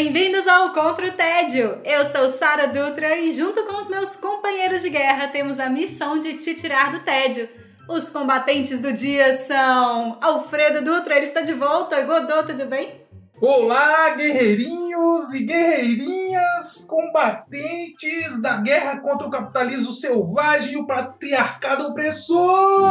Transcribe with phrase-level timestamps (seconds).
[0.00, 1.80] Bem-vindos ao Contra o Tédio!
[1.84, 6.20] Eu sou Sara Dutra e, junto com os meus companheiros de guerra, temos a missão
[6.20, 7.48] de te tirar do tédio.
[7.88, 12.00] Os combatentes do dia são Alfredo Dutra, ele está de volta.
[12.02, 13.02] Godô, tudo bem?
[13.42, 22.88] Olá, guerreirinhos e guerreirinhas, combatentes da guerra contra o capitalismo selvagem e o patriarcado opressor!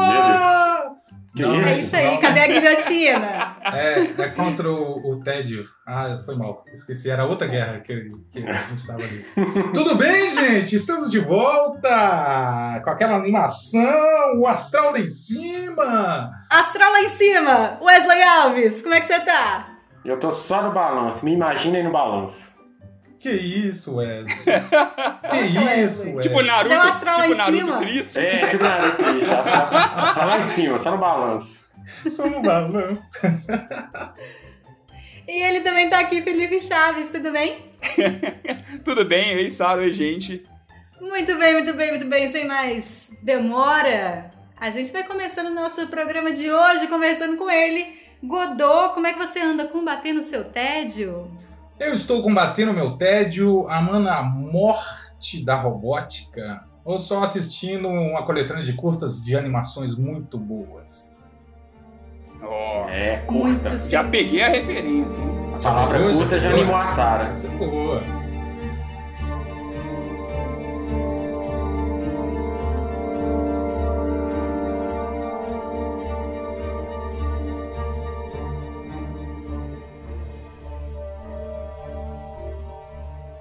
[1.38, 1.80] Que Não, É isso?
[1.82, 3.58] isso aí, cadê a guilhotina?
[3.64, 5.66] É, é contra o, o tédio.
[5.86, 6.66] Ah, foi mal.
[6.74, 9.24] Esqueci, era outra guerra que, que a gente estava ali.
[9.74, 10.76] Tudo bem, gente?
[10.76, 16.32] Estamos de volta com aquela animação, o astral lá em cima.
[16.50, 17.78] Astral lá em cima!
[17.82, 19.68] Wesley Alves, como é que você tá?
[20.04, 22.57] Eu tô só no balanço, me imagina aí no balanço.
[23.28, 24.36] Que isso, Wesley?
[25.30, 25.38] Que
[25.84, 26.22] isso, Wesley.
[26.22, 28.20] Tipo Naruto, tipo Naruto triste.
[28.20, 31.68] É, tipo Naruto, aí, tá só, só lá em cima, só no balanço.
[32.08, 33.10] Só no balanço.
[35.28, 37.66] E ele também tá aqui, Felipe Chaves, tudo bem?
[38.84, 39.34] Tudo bem?
[39.34, 40.46] Ei, Sara, oi, gente.
[41.00, 42.32] Muito bem, muito bem, muito bem.
[42.32, 47.86] Sem mais demora, a gente vai começando o nosso programa de hoje, conversando com ele.
[48.24, 51.37] Godô, como é que você anda combatendo o seu tédio?
[51.80, 58.64] Eu estou combatendo meu tédio, amando a morte da robótica, ou só assistindo uma coletânea
[58.64, 61.16] de curtas de animações muito boas.
[62.42, 63.70] Ó, É, curta.
[63.70, 65.30] Muito já peguei a referência, hein?
[65.56, 67.30] A palavra curta já animou a Sara.
[67.30, 68.02] Essa é boa.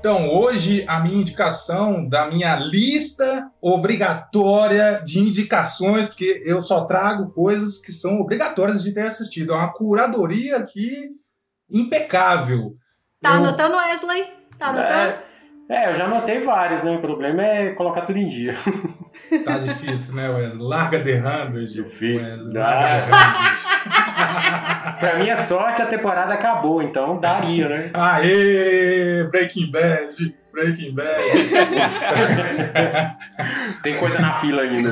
[0.08, 7.32] Então, hoje a minha indicação da minha lista obrigatória de indicações, porque eu só trago
[7.32, 9.52] coisas que são obrigatórias de ter assistido.
[9.52, 11.08] É uma curadoria aqui
[11.68, 12.76] impecável.
[13.20, 14.26] Tá Eu- anotando, Wesley?
[14.56, 14.92] Tá anotando?
[14.94, 15.25] É,
[15.68, 16.92] é, eu já anotei vários, né?
[16.92, 18.54] O problema é colocar tudo em dia.
[19.44, 20.62] Tá difícil, né, Wesley?
[20.62, 21.72] Larga The Hundred.
[21.72, 22.28] Difícil.
[22.28, 22.52] Wesley.
[22.52, 24.96] Larga Hundred.
[25.00, 27.90] Pra minha sorte, a temporada acabou, então daria, né?
[27.92, 29.24] Aê!
[29.24, 30.34] Breaking Bad!
[30.52, 31.06] Breaking Bad!
[33.82, 34.90] Tem coisa na fila ainda.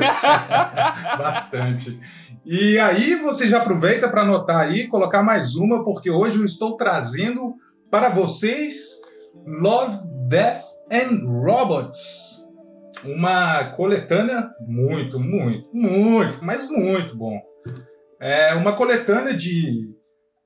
[1.17, 1.97] Bastante.
[2.45, 6.77] E aí você já aproveita para anotar aí, colocar mais uma, porque hoje eu estou
[6.77, 7.55] trazendo
[7.89, 9.01] para vocês
[9.45, 12.43] Love, Death and Robots.
[13.03, 17.39] Uma coletânea muito, muito, muito, mas muito bom.
[18.19, 19.87] É uma coletânea de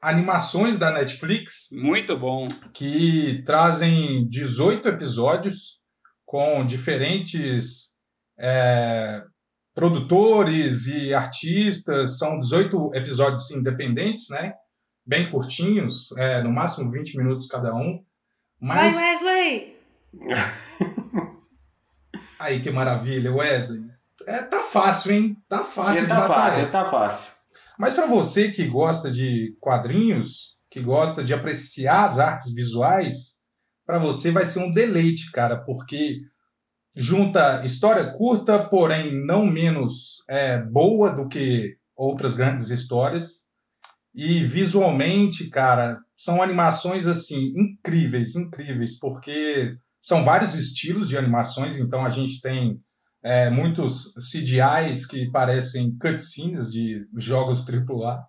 [0.02, 2.48] animações da Netflix Muito bom.
[2.74, 5.80] que trazem 18 episódios
[6.26, 7.90] com diferentes
[8.38, 9.24] é,
[9.74, 12.18] produtores e artistas.
[12.18, 14.54] São 18 episódios independentes, né?
[15.06, 18.04] Bem curtinhos, é, no máximo 20 minutos cada um.
[18.62, 19.76] Vai, Mas Wesley!
[22.40, 23.84] aí que maravilha, Wesley.
[24.28, 25.38] É, tá fácil, hein?
[25.48, 27.32] Tá fácil Esse de tá matar fácil, tá fácil.
[27.78, 33.38] Mas para você que gosta de quadrinhos, que gosta de apreciar as artes visuais,
[33.86, 36.20] para você vai ser um deleite, cara, porque
[36.96, 43.46] junta história curta, porém não menos é, boa do que outras grandes histórias.
[44.14, 52.06] E visualmente, cara, são animações assim incríveis, incríveis, porque são vários estilos de animações, então
[52.06, 52.80] a gente tem
[53.24, 58.24] é, muitos CGIs que parecem cutscenes de jogos AAA.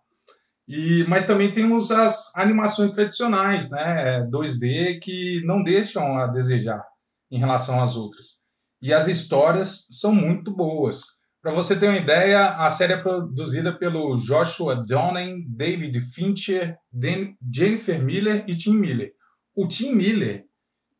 [0.68, 6.84] E, mas também temos as animações tradicionais, né, 2D, que não deixam a desejar
[7.30, 8.40] em relação às outras.
[8.80, 11.02] E as histórias são muito boas.
[11.42, 17.32] Para você ter uma ideia, a série é produzida pelo Joshua Donnan, David Fincher, Dan-
[17.52, 19.12] Jennifer Miller e Tim Miller.
[19.56, 20.44] O Tim Miller,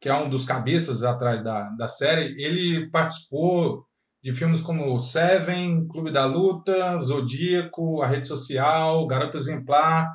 [0.00, 3.84] que é um dos cabeças atrás da, da série, ele participou
[4.22, 10.08] de filmes como Seven, Clube da Luta, Zodíaco, A Rede Social, Garota Exemplar.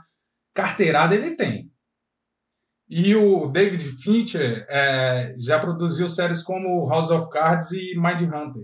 [0.55, 1.71] Carteirada ele tem.
[2.89, 8.63] E o David Fincher é, já produziu séries como House of Cards e Mindhunter,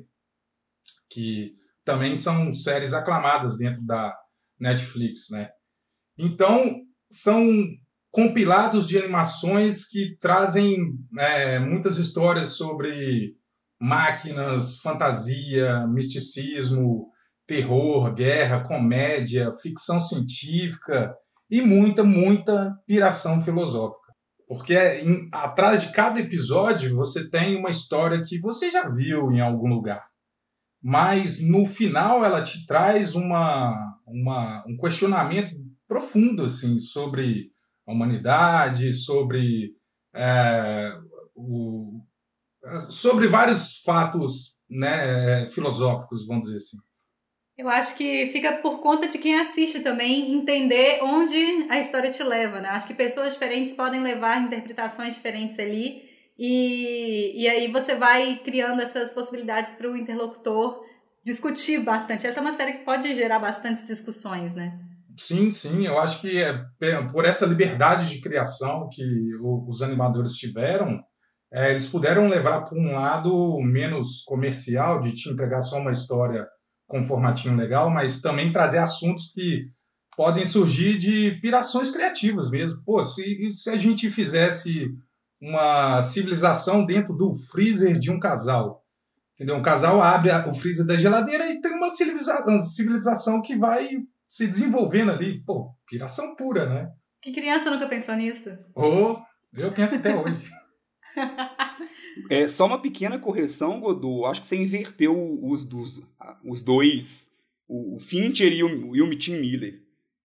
[1.12, 1.54] que
[1.84, 4.16] também são séries aclamadas dentro da
[4.60, 5.50] Netflix, né?
[6.18, 6.82] Então,
[7.12, 7.46] são
[8.12, 10.78] compilados de animações que trazem
[11.18, 13.36] é, muitas histórias sobre
[13.80, 17.10] máquinas, fantasia, misticismo,
[17.48, 21.14] terror, guerra, comédia, ficção científica
[21.50, 24.14] e muita, muita piração filosófica.
[24.48, 29.42] Porque em, atrás de cada episódio você tem uma história que você já viu em
[29.42, 30.11] algum lugar.
[30.82, 35.56] Mas no final ela te traz uma, uma, um questionamento
[35.88, 37.52] profundo assim, sobre
[37.86, 39.76] a humanidade, sobre
[40.14, 40.92] é,
[41.36, 42.02] o,
[42.90, 46.78] sobre vários fatos né, filosóficos, vamos dizer assim.
[47.58, 51.38] Eu acho que fica por conta de quem assiste também entender onde
[51.70, 52.70] a história te leva, né?
[52.70, 58.82] Acho que pessoas diferentes podem levar interpretações diferentes ali e, e aí você vai criando
[58.82, 60.82] essas possibilidades para o interlocutor
[61.24, 62.26] discutir bastante.
[62.26, 64.80] Essa é uma série que pode gerar bastantes discussões, né?
[65.18, 65.86] Sim, sim.
[65.86, 66.66] Eu acho que é
[67.12, 69.04] por essa liberdade de criação que
[69.68, 71.00] os animadores tiveram,
[71.54, 76.48] é, eles puderam levar para um lado menos comercial, de te entregar só uma história
[76.88, 79.68] com um formatinho legal, mas também trazer assuntos que
[80.16, 82.82] podem surgir de pirações criativas mesmo.
[82.86, 84.88] Pô, se, se a gente fizesse
[85.42, 88.86] uma civilização dentro do freezer de um casal,
[89.34, 89.56] entendeu?
[89.56, 93.90] Um casal abre o freezer da geladeira e tem uma civilização, civilização que vai
[94.30, 95.44] se desenvolvendo ali.
[95.44, 96.92] Pô, piração pura, né?
[97.22, 98.50] Que criança nunca pensou nisso?
[98.76, 99.18] Oh,
[99.54, 100.42] eu penso até hoje.
[102.30, 104.26] É, só uma pequena correção, Godot.
[104.26, 106.02] Acho que você inverteu os, dos,
[106.44, 107.32] os dois,
[107.68, 109.82] o Fincher e o, e o Tim Miller.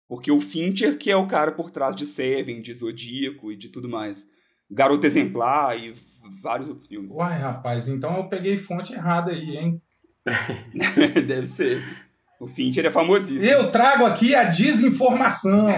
[0.07, 3.69] Porque o Fincher que é o cara por trás de Seven, de Zodíaco e de
[3.69, 4.27] tudo mais.
[4.69, 5.93] Garoto Exemplar e
[6.41, 7.13] vários outros filmes.
[7.13, 9.81] Uai, rapaz, então eu peguei fonte errada aí, hein?
[11.25, 11.83] Deve ser.
[12.39, 13.49] O Fincher é famosíssimo.
[13.49, 15.65] Eu trago aqui a desinformação.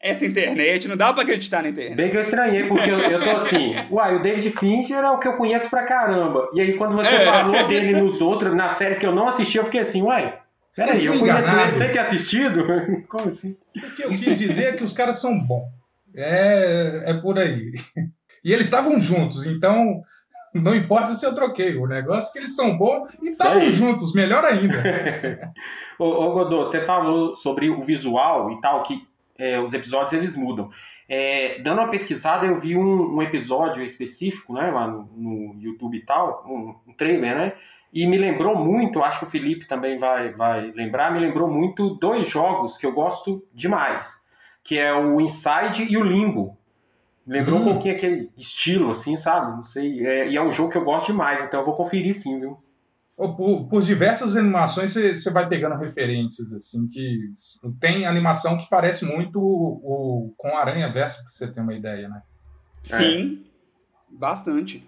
[0.00, 1.94] essa internet, não dá pra acreditar na internet.
[1.94, 5.18] Bem que eu estranhei, porque eu, eu tô assim, uai, o David Fincher é o
[5.18, 6.48] que eu conheço pra caramba.
[6.54, 7.24] E aí quando você é.
[7.26, 10.38] falou dele nos outros, nas séries que eu não assisti, eu fiquei assim, uai,
[10.74, 12.64] peraí, eu, eu conheço ele sem ter assistido?
[13.08, 13.54] Como assim?
[13.76, 15.68] O que eu quis dizer é que os caras são bons.
[16.14, 17.72] É, é por aí.
[18.44, 20.02] E eles estavam juntos, então
[20.54, 21.76] não importa se eu troquei.
[21.76, 24.82] O negócio é que eles são bons e estavam juntos, melhor ainda.
[25.98, 29.06] ô, ô Godô, você falou sobre o visual e tal, que
[29.38, 30.70] é, os episódios eles mudam.
[31.08, 35.96] É, dando uma pesquisada, eu vi um, um, episódio específico, né, lá no, no YouTube
[35.96, 37.52] e tal, um, um, trailer, né,
[37.92, 41.96] e me lembrou muito, acho que o Felipe também vai, vai lembrar, me lembrou muito
[41.96, 44.19] dois jogos que eu gosto demais,
[44.70, 46.56] que é o Inside e o Limbo.
[47.26, 47.62] Lembrou hum.
[47.62, 49.50] um pouquinho aquele estilo, assim, sabe?
[49.50, 52.14] Não sei, é, e é um jogo que eu gosto demais, então eu vou conferir
[52.14, 52.56] sim, viu?
[53.16, 57.34] por, por diversas animações você vai pegando referências assim que
[57.78, 62.08] tem animação que parece muito o, o com Aranha Verso para você ter uma ideia
[62.08, 62.22] né
[62.82, 64.16] sim é.
[64.18, 64.82] bastante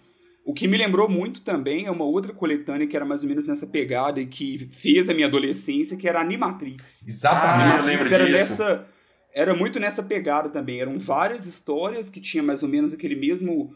[0.47, 3.45] o que me lembrou muito também é uma outra coletânea que era mais ou menos
[3.45, 8.25] nessa pegada e que fez a minha adolescência que era Animatrix exatamente ah, lembro era
[8.25, 8.39] disso.
[8.39, 8.87] nessa
[9.35, 13.75] era muito nessa pegada também eram várias histórias que tinha mais ou menos aquele mesmo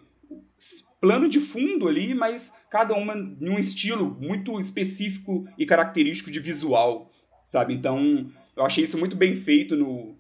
[1.01, 6.41] plano de fundo ali, mas cada uma em um estilo muito específico e característico de
[6.41, 7.11] visual,
[7.45, 7.75] sabe?
[7.75, 10.17] Então, eu achei isso muito bem feito no,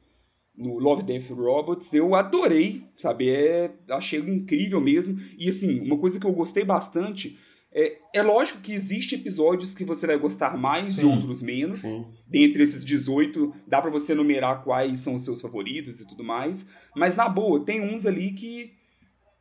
[0.57, 1.93] no Love, Death Robots.
[1.95, 3.31] Eu adorei, sabe?
[3.31, 5.19] É, achei incrível mesmo.
[5.39, 7.39] E, assim, uma coisa que eu gostei bastante...
[7.79, 11.83] É, é lógico que existem episódios que você vai gostar mais sim, e outros menos.
[11.83, 12.07] Sim.
[12.27, 16.67] Dentre esses 18, dá para você numerar quais são os seus favoritos e tudo mais.
[16.97, 18.73] Mas, na boa, tem uns ali que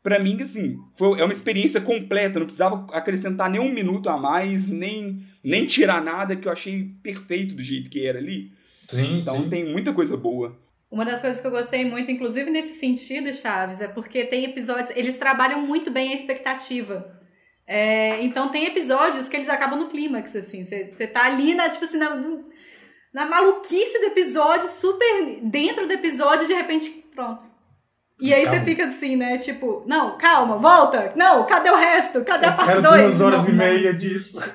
[0.03, 2.37] para mim, assim, foi, é uma experiência completa.
[2.37, 6.91] Não precisava acrescentar nem um minuto a mais, nem, nem tirar nada, que eu achei
[7.01, 8.51] perfeito do jeito que era ali.
[8.85, 9.49] Sim, então sim.
[9.49, 10.59] tem muita coisa boa.
[10.91, 14.91] Uma das coisas que eu gostei muito, inclusive nesse sentido, Chaves, é porque tem episódios.
[14.95, 17.14] Eles trabalham muito bem a expectativa.
[17.67, 20.63] É, então tem episódios que eles acabam no clímax, assim.
[20.63, 22.15] Você tá ali na, tipo assim, na,
[23.13, 27.55] na maluquice do episódio, super dentro do episódio, de repente, pronto
[28.19, 28.59] e aí calma.
[28.59, 29.37] você fica assim, né?
[29.37, 31.11] Tipo, não, calma, volta.
[31.17, 32.23] Não, cadê o resto?
[32.23, 33.01] Cadê eu a parte 2?
[33.01, 33.99] duas horas não, e meia não.
[33.99, 34.37] disso.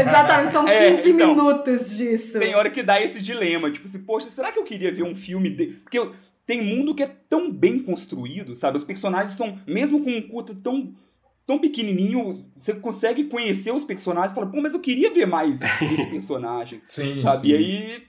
[0.00, 2.38] Exatamente, são 15 é, então, minutos disso.
[2.38, 5.14] Tem hora que dá esse dilema, tipo assim, poxa, será que eu queria ver um
[5.14, 5.66] filme de...
[5.66, 6.10] Porque
[6.44, 8.76] tem mundo que é tão bem construído, sabe?
[8.76, 10.92] Os personagens são, mesmo com um curto tão
[11.46, 15.60] tão pequenininho, você consegue conhecer os personagens e fala, pô, mas eu queria ver mais
[15.62, 16.82] esse personagem.
[16.88, 17.40] sim, sabe?
[17.40, 17.48] Sim.
[17.48, 18.06] E aí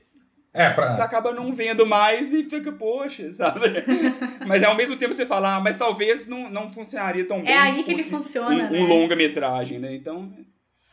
[0.57, 0.91] é, pra...
[0.91, 3.61] Você acaba não vendo mais e fica, poxa, sabe?
[4.47, 7.53] mas ao mesmo tempo você fala, ah, mas talvez não, não funcionaria tão é bem.
[7.53, 8.63] É aí que ele funciona.
[8.63, 8.79] Um, né?
[8.79, 9.93] um longa-metragem, né?
[9.93, 10.33] Então.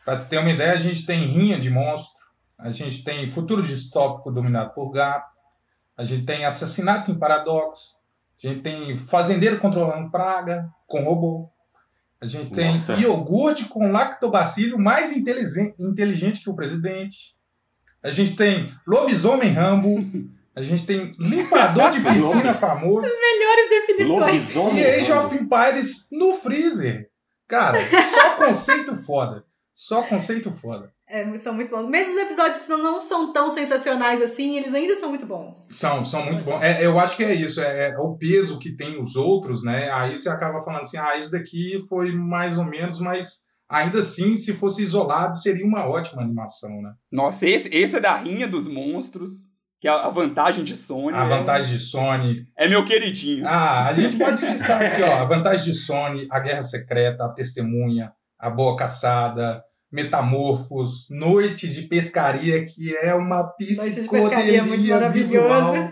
[0.03, 2.23] Pra você ter uma ideia, a gente tem Rinha de Monstro,
[2.59, 5.33] a gente tem Futuro Distópico Dominado por Gato,
[5.97, 7.95] a gente tem Assassinato em Paradoxo,
[8.43, 11.49] a gente tem Fazendeiro Controlando Praga com Robô,
[12.25, 12.93] a gente tem Nossa.
[12.93, 17.35] iogurte com lactobacilo mais inteligente, inteligente que o presidente.
[18.03, 20.03] A gente tem lobisomem Rambo.
[20.55, 23.07] A gente tem limpador de piscina famoso.
[23.07, 24.55] Melhores definições.
[24.55, 24.77] Lobisomem.
[24.77, 27.09] E Age of Empires no freezer.
[27.47, 29.45] Cara, só conceito foda.
[29.75, 30.91] Só conceito foda.
[31.07, 31.87] É, são muito bons.
[31.87, 35.67] Mesmo os episódios que não são tão sensacionais assim, eles ainda são muito bons.
[35.71, 36.61] São, são muito bons.
[36.61, 39.89] É, eu acho que é isso, é, é o peso que tem os outros, né?
[39.91, 44.35] Aí você acaba falando assim, ah, esse daqui foi mais ou menos, mas ainda assim,
[44.35, 46.93] se fosse isolado, seria uma ótima animação, né?
[47.11, 49.47] Nossa, esse, esse é da rinha dos monstros,
[49.79, 51.15] que é a vantagem de Sony.
[51.15, 52.47] A é- vantagem de Sony.
[52.57, 53.45] É meu queridinho.
[53.47, 55.19] Ah, a gente pode listar aqui, ó.
[55.19, 59.63] A vantagem de Sony, a Guerra Secreta, a Testemunha, a Boa Caçada,
[59.95, 63.93] Metamorfos, Noite de Pescaria, que é uma de Pescaria é
[64.63, 65.29] psicodelia maravilhoso.
[65.29, 65.91] visual.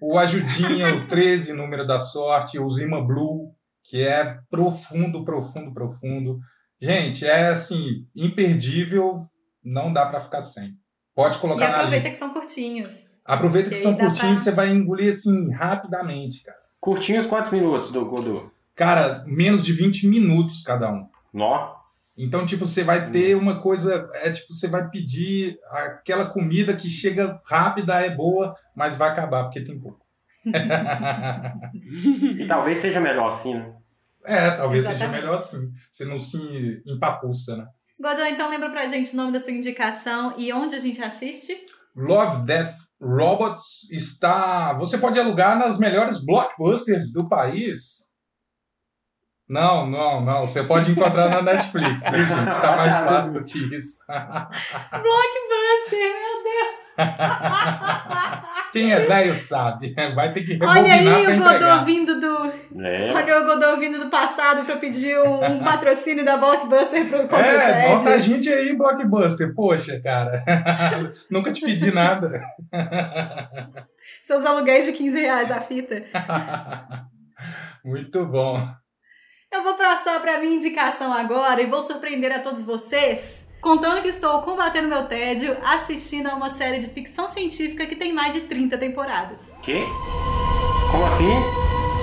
[0.00, 6.38] O Ajudinha, o 13, Número da Sorte, o Zima Blue, que é profundo, profundo, profundo.
[6.80, 9.26] Gente, é assim, imperdível,
[9.64, 10.72] não dá pra ficar sem.
[11.14, 12.10] Pode E colocar na aproveita lista.
[12.10, 13.06] que são curtinhos.
[13.24, 16.58] Aproveita que que são curtinhos, pra- você vai engolir assim rapidamente, cara.
[16.80, 18.50] Curtinhos quantos minutos, do Godô?
[18.74, 21.06] Cara, menos de 20 minutos cada um.
[21.32, 21.74] Nó.
[22.16, 24.08] Então, tipo, você vai ter uma coisa.
[24.14, 29.44] É tipo, você vai pedir aquela comida que chega rápida, é boa, mas vai acabar,
[29.44, 30.04] porque tem pouco.
[32.38, 33.74] E talvez seja melhor assim, né?
[34.24, 35.20] é, talvez seja Exatamente.
[35.22, 35.70] melhor assim.
[35.90, 37.66] Você não se empapuça, né?
[37.98, 41.56] Godô, então lembra pra gente o nome da sua indicação e onde a gente assiste?
[41.96, 44.72] Love, Death, Robots está.
[44.74, 48.04] Você pode alugar nas melhores blockbusters do país.
[49.48, 50.46] Não, não, não.
[50.46, 52.54] Você pode encontrar na Netflix, viu, gente?
[52.60, 53.98] Tá mais fácil do que isso.
[54.06, 56.84] Blockbuster, meu Deus!
[58.72, 59.94] Quem é velho sabe.
[60.14, 61.38] Vai ter que Olha rebobinar aí pra o.
[61.38, 62.52] Godô vindo do.
[62.82, 63.12] É.
[63.12, 67.36] Olha o Godô vindo do passado pra pedir um, um patrocínio da Blockbuster pro Contra
[67.36, 69.54] o É, bota a gente aí, Blockbuster.
[69.54, 70.42] Poxa, cara.
[71.30, 72.42] Nunca te pedi nada.
[74.22, 76.02] Seus aluguéis de 15 reais a fita.
[77.84, 78.58] Muito bom.
[79.54, 84.08] Eu vou passar pra minha indicação agora e vou surpreender a todos vocês, contando que
[84.08, 88.40] estou combatendo meu tédio assistindo a uma série de ficção científica que tem mais de
[88.40, 89.42] 30 temporadas.
[89.62, 89.84] Quê?
[90.90, 91.32] Como assim?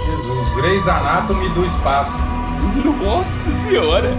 [0.05, 2.13] Jesus, Grey's Anatomy do espaço.
[3.03, 4.15] Nossa senhora!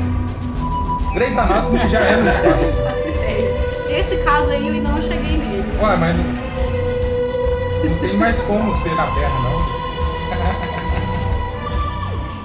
[1.14, 2.64] Grey's Anatomy já é no espaço.
[2.86, 3.98] Acertei.
[3.98, 5.78] Esse caso aí eu ainda não cheguei nele.
[5.80, 10.62] Ué, mas não, não tem mais como ser na Terra, não.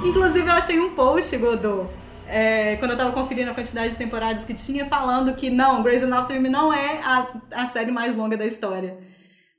[0.08, 1.86] Inclusive, eu achei um post, Godô,
[2.28, 6.04] é, quando eu tava conferindo a quantidade de temporadas que tinha, falando que não, Grey's
[6.04, 8.98] Anatomy não é a, a série mais longa da história.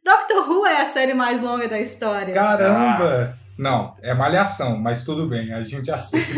[0.05, 2.33] Doctor Who é a série mais longa da história.
[2.33, 2.99] Caramba!
[2.99, 3.48] Nossa.
[3.59, 6.29] Não, é malhação, mas tudo bem, a gente aceita.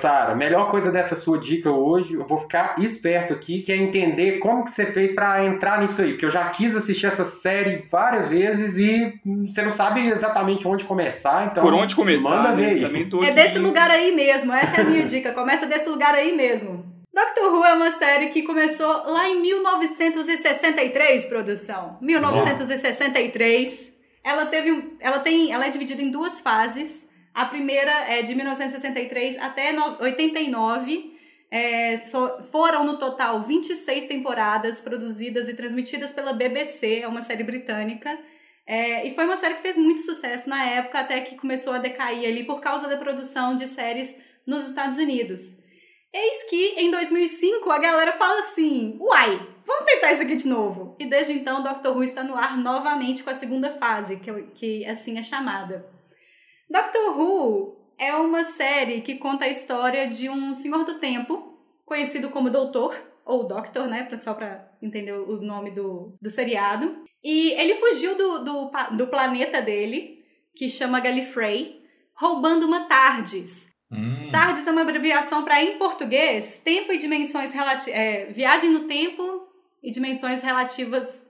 [0.00, 3.76] Sara, a melhor coisa dessa sua dica hoje, eu vou ficar esperto aqui, que é
[3.76, 6.10] entender como que você fez pra entrar nisso aí.
[6.12, 9.12] Porque eu já quis assistir essa série várias vezes e
[9.46, 11.62] você não sabe exatamente onde começar, então.
[11.62, 12.80] Por onde começar, Manda né?
[12.80, 15.32] Também tô É aqui- desse lugar aí mesmo, essa é a minha dica.
[15.32, 16.84] Começa desse lugar aí mesmo.
[17.12, 21.96] Doctor Who é uma série que começou lá em 1963, produção.
[22.00, 23.89] 1963.
[24.22, 27.08] Ela teve um, ela tem, ela é dividida em duas fases.
[27.34, 31.16] A primeira é de 1963 até no- 89.
[31.50, 37.42] É, fo- foram no total 26 temporadas produzidas e transmitidas pela BBC, é uma série
[37.42, 38.16] britânica.
[38.66, 41.78] É, e foi uma série que fez muito sucesso na época, até que começou a
[41.78, 45.58] decair ali por causa da produção de séries nos Estados Unidos.
[46.12, 50.96] Eis que, em 2005, a galera fala assim: uai, vamos tentar isso aqui de novo.
[50.98, 54.84] E desde então, Doctor Who está no ar novamente com a segunda fase, que, que
[54.86, 55.88] assim é chamada.
[56.68, 62.30] Doctor Who é uma série que conta a história de um senhor do tempo, conhecido
[62.30, 64.08] como Doutor, ou Doctor, né?
[64.16, 67.04] Só pra entender o nome do, do seriado.
[67.22, 70.24] E ele fugiu do, do, do planeta dele,
[70.56, 71.80] que chama Gallifrey,
[72.14, 73.69] roubando uma TARDIS.
[73.92, 78.34] Hum, TARDIS é uma abreviação para, em português, tempo e dimensões relativas.
[78.34, 79.48] viagem no tempo
[79.82, 81.26] e dimensões relativas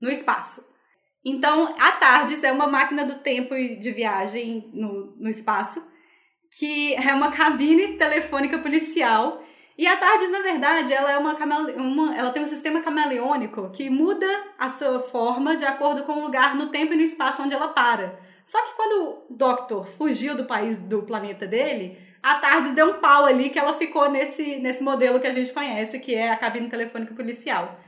[0.00, 0.66] no espaço.
[1.24, 5.82] Então, a TARDIS é uma máquina do tempo e de viagem no, no espaço,
[6.58, 9.42] que é uma cabine telefônica policial.
[9.78, 11.34] E a TARDIS, na verdade, ela é uma,
[11.76, 16.22] uma ela tem um sistema camaleônico que muda a sua forma de acordo com o
[16.26, 18.20] lugar no tempo e no espaço onde ela para.
[18.44, 23.00] Só que quando o Doctor fugiu do país, do planeta dele, a TARDIS deu um
[23.00, 26.36] pau ali que ela ficou nesse, nesse modelo que a gente conhece, que é a
[26.36, 27.78] cabine telefônica policial.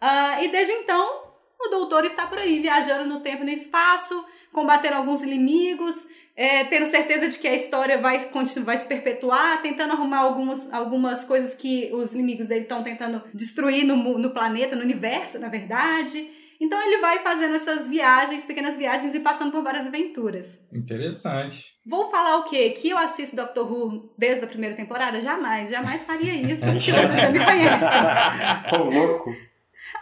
[0.00, 1.22] Ah, e desde então,
[1.60, 6.64] o doutor está por aí, viajando no tempo e no espaço, combatendo alguns inimigos, é,
[6.64, 11.24] tendo certeza de que a história vai, continuar, vai se perpetuar, tentando arrumar algumas, algumas
[11.24, 16.39] coisas que os inimigos dele estão tentando destruir no, no planeta, no universo, na verdade.
[16.60, 20.60] Então ele vai fazendo essas viagens, pequenas viagens e passando por várias aventuras.
[20.70, 21.74] Interessante.
[21.86, 22.70] Vou falar o quê?
[22.70, 25.20] Que eu assisto Doctor Who desde a primeira temporada?
[25.22, 28.68] Jamais, jamais faria isso, porque vocês já me conhecem.
[28.68, 29.34] Tô louco.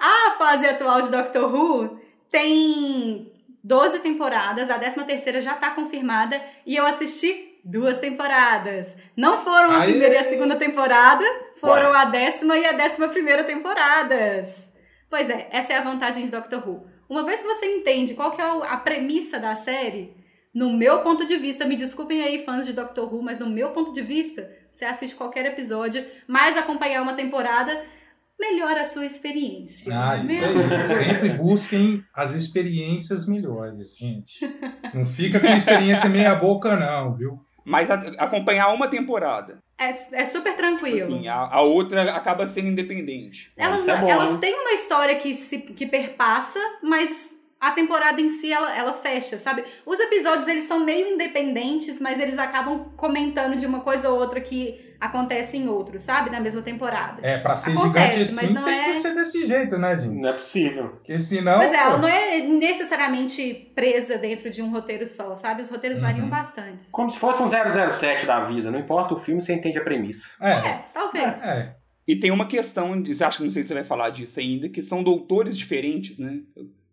[0.01, 2.01] A fase atual de Doctor Who
[2.31, 8.97] tem 12 temporadas, a 13 terceira já tá confirmada e eu assisti duas temporadas.
[9.17, 9.91] Não foram a Aê!
[9.91, 11.25] primeira e a segunda temporada,
[11.61, 14.68] foram a décima e a décima primeira temporadas.
[15.11, 16.87] Pois é, essa é a vantagem de Doctor Who.
[17.09, 20.15] Uma vez que você entende qual que é a premissa da série,
[20.55, 23.71] no meu ponto de vista, me desculpem aí fãs de Doctor Who, mas no meu
[23.71, 27.83] ponto de vista, você assiste qualquer episódio, mas acompanhar uma temporada
[28.39, 29.93] melhora a sua experiência.
[29.95, 30.79] Ah, é isso aí.
[30.79, 34.39] Sempre busquem as experiências melhores, gente.
[34.95, 37.41] Não fica com experiência meia boca, não, viu?
[37.69, 39.59] Mas a- acompanhar uma temporada.
[39.79, 39.91] É,
[40.23, 40.97] é super tranquilo.
[40.97, 43.53] Assim, a, a outra acaba sendo independente.
[43.57, 44.39] Elas, Isso é bom, elas hein?
[44.39, 49.39] têm uma história que, se, que perpassa, mas a temporada em si, ela, ela fecha,
[49.39, 49.65] sabe?
[49.85, 54.41] Os episódios, eles são meio independentes, mas eles acabam comentando de uma coisa ou outra
[54.41, 56.31] que acontece em outros, sabe?
[56.31, 57.21] Na mesma temporada.
[57.27, 59.99] É, pra ser Acontece, gigante mas assim, não tem é- que ser desse jeito, né,
[59.99, 60.21] gente?
[60.21, 60.89] Não é possível.
[60.91, 61.59] Porque senão.
[61.59, 62.41] Mas é, ela não é
[62.89, 65.63] necessariamente presa dentro de um roteiro só, sabe?
[65.63, 66.05] Os roteiros Uhum.
[66.05, 66.87] variam bastante.
[66.91, 68.71] Como se fosse um 007 da vida.
[68.71, 70.29] Não importa o filme, você entende a premissa.
[70.41, 71.43] É, É, talvez.
[71.43, 71.77] é.
[72.07, 74.69] E tem uma questão, de, acho que não sei se você vai falar disso ainda,
[74.69, 76.39] que são doutores diferentes, né?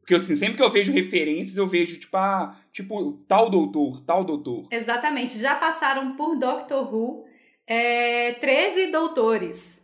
[0.01, 4.23] Porque assim, sempre que eu vejo referências, eu vejo, tipo, ah, tipo, tal doutor, tal
[4.23, 4.67] doutor.
[4.69, 5.39] Exatamente.
[5.39, 7.23] Já passaram por Doctor Who
[7.67, 9.83] é, 13 doutores.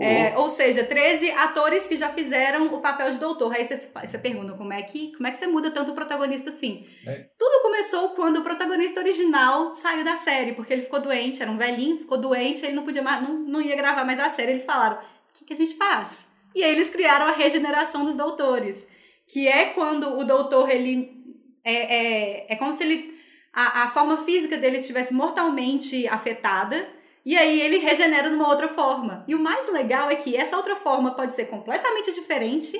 [0.00, 3.54] É, ou seja, 13 atores que já fizeram o papel de doutor.
[3.54, 6.50] Aí você, você pergunta como é, que, como é que você muda tanto o protagonista
[6.50, 6.84] assim?
[7.06, 7.28] É.
[7.38, 11.56] Tudo começou quando o protagonista original saiu da série, porque ele ficou doente, era um
[11.56, 14.50] velhinho, ficou doente, ele não podia mais, não, não ia gravar mais a série.
[14.52, 15.00] Eles falaram: o
[15.32, 16.26] que, que a gente faz?
[16.54, 18.86] E aí eles criaram a regeneração dos doutores,
[19.28, 21.24] que é quando o doutor ele
[21.62, 23.14] é, é, é como se ele
[23.52, 26.88] a, a forma física dele estivesse mortalmente afetada.
[27.24, 29.24] E aí ele regenera numa outra forma.
[29.26, 32.76] E o mais legal é que essa outra forma pode ser completamente diferente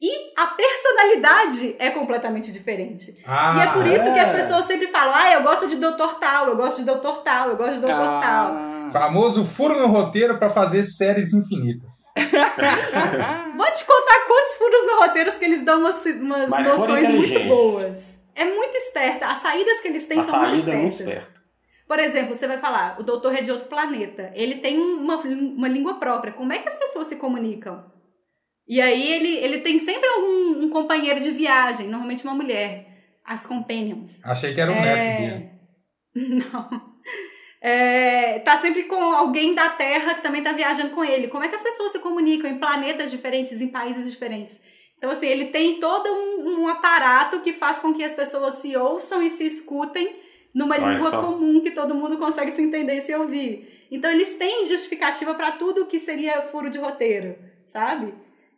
[0.00, 3.16] e a personalidade é completamente diferente.
[3.26, 4.32] Ah, e é por isso que as é.
[4.32, 7.56] pessoas sempre falam: ah, eu gosto de doutor tal, eu gosto de doutor tal, eu
[7.56, 8.52] gosto de doutor tal.
[8.54, 8.88] Ah.
[8.92, 11.94] Famoso furo no roteiro pra fazer séries infinitas.
[13.56, 18.18] Vou te contar quantos furos no roteiro que eles dão umas, umas noções muito boas.
[18.34, 19.26] É muito esperta.
[19.26, 21.16] As saídas que eles têm A são muito saída é muito espertas.
[21.18, 21.37] esperta.
[21.88, 24.30] Por exemplo, você vai falar, o doutor é de outro planeta.
[24.34, 26.34] Ele tem uma, uma língua própria.
[26.34, 27.82] Como é que as pessoas se comunicam?
[28.68, 32.86] E aí ele, ele tem sempre um, um companheiro de viagem, normalmente uma mulher.
[33.24, 34.22] As companions.
[34.24, 34.80] Achei que era o É.
[34.82, 35.50] neto dele.
[36.44, 36.88] Não.
[37.60, 41.28] É, tá sempre com alguém da Terra que também tá viajando com ele.
[41.28, 44.60] Como é que as pessoas se comunicam em planetas diferentes, em países diferentes?
[44.96, 48.76] Então, assim, ele tem todo um, um aparato que faz com que as pessoas se
[48.76, 50.16] ouçam e se escutem
[50.58, 51.22] numa Olha língua só.
[51.22, 53.86] comum que todo mundo consegue se entender e se ouvir.
[53.90, 58.12] Então, eles têm justificativa para tudo que seria furo de roteiro, sabe?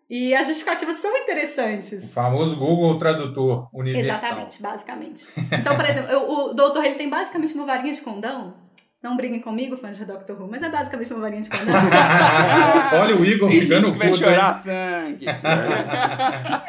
[0.09, 2.13] E as justificativas são O interessantes.
[2.13, 4.17] famoso Google Tradutor Universal.
[4.17, 5.29] Exatamente, basicamente.
[5.53, 8.55] Então, por exemplo, eu- o doutor ele tem basicamente uma varinha de condão.
[9.03, 11.75] Não briguem comigo, fãs de Doctor Who, mas é basicamente uma varinha de condão.
[13.01, 14.25] Olha o Igor Tem ficando vai puto.
[14.25, 14.31] hein?
[14.31, 15.27] chorar sangue.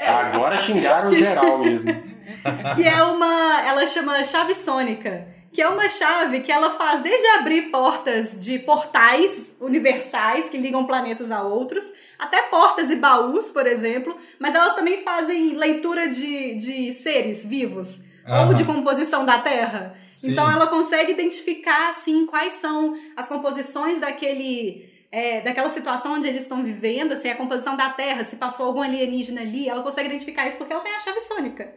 [0.08, 2.11] Agora xingaram geral mesmo.
[2.76, 3.62] que é uma.
[3.66, 5.28] Ela chama chave sônica.
[5.54, 10.86] Que é uma chave que ela faz desde abrir portas de portais universais que ligam
[10.86, 11.86] planetas a outros,
[12.18, 14.16] até portas e baús, por exemplo.
[14.40, 18.54] Mas elas também fazem leitura de, de seres vivos ou Aham.
[18.54, 19.98] de composição da Terra.
[20.16, 20.32] Sim.
[20.32, 26.44] Então ela consegue identificar assim quais são as composições daquele é, daquela situação onde eles
[26.44, 30.48] estão vivendo, assim, a composição da Terra, se passou algum alienígena ali, ela consegue identificar
[30.48, 31.76] isso porque ela tem a chave sônica.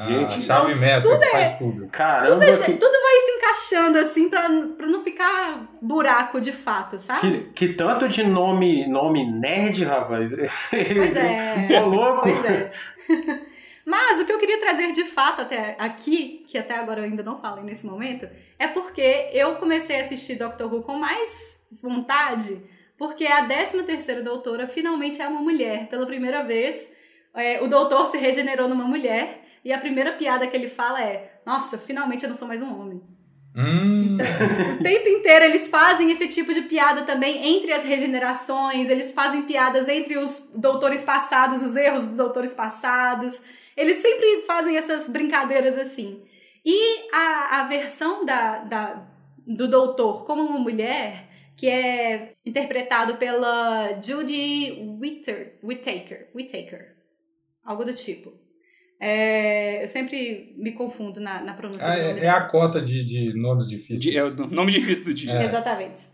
[0.00, 1.86] Ah, Gente, a chave mestra que é- faz tudo.
[1.88, 6.98] Caramba, Tudo, que, tudo vai se encaixando assim pra, pra não ficar buraco de fato,
[6.98, 7.20] sabe?
[7.54, 10.30] que, que tanto de nome, nome nerd, rapaz.
[10.70, 11.68] Pois é.
[11.84, 12.22] Ô, louco.
[12.22, 12.70] Pois é.
[13.84, 17.22] Mas o que eu queria trazer de fato até aqui, que até agora eu ainda
[17.22, 22.60] não falei nesse momento, é porque eu comecei a assistir Doctor Who com mais vontade,
[22.96, 25.88] porque a 13 terceira doutora finalmente é uma mulher.
[25.88, 26.90] Pela primeira vez,
[27.34, 31.40] é, o doutor se regenerou numa mulher, e a primeira piada que ele fala é,
[31.44, 33.02] nossa, finalmente eu não sou mais um homem.
[33.56, 34.16] Hum,
[34.78, 39.42] O tempo inteiro eles fazem esse tipo de piada também entre as regenerações, eles fazem
[39.42, 43.40] piadas entre os doutores passados, os erros dos doutores passados.
[43.76, 46.22] Eles sempre fazem essas brincadeiras assim.
[46.64, 49.06] E a, a versão da, da,
[49.46, 57.00] do doutor como uma mulher, que é interpretado pela Judy Whittaker, Whittaker, Whittaker
[57.64, 58.32] algo do tipo.
[59.00, 62.82] É, eu sempre me confundo na, na pronúncia Ah, do nome é, é a cota
[62.82, 64.02] de, de nomes difíceis.
[64.02, 65.32] De- é o nome difícil do dia.
[65.32, 65.44] É.
[65.44, 66.08] Exatamente.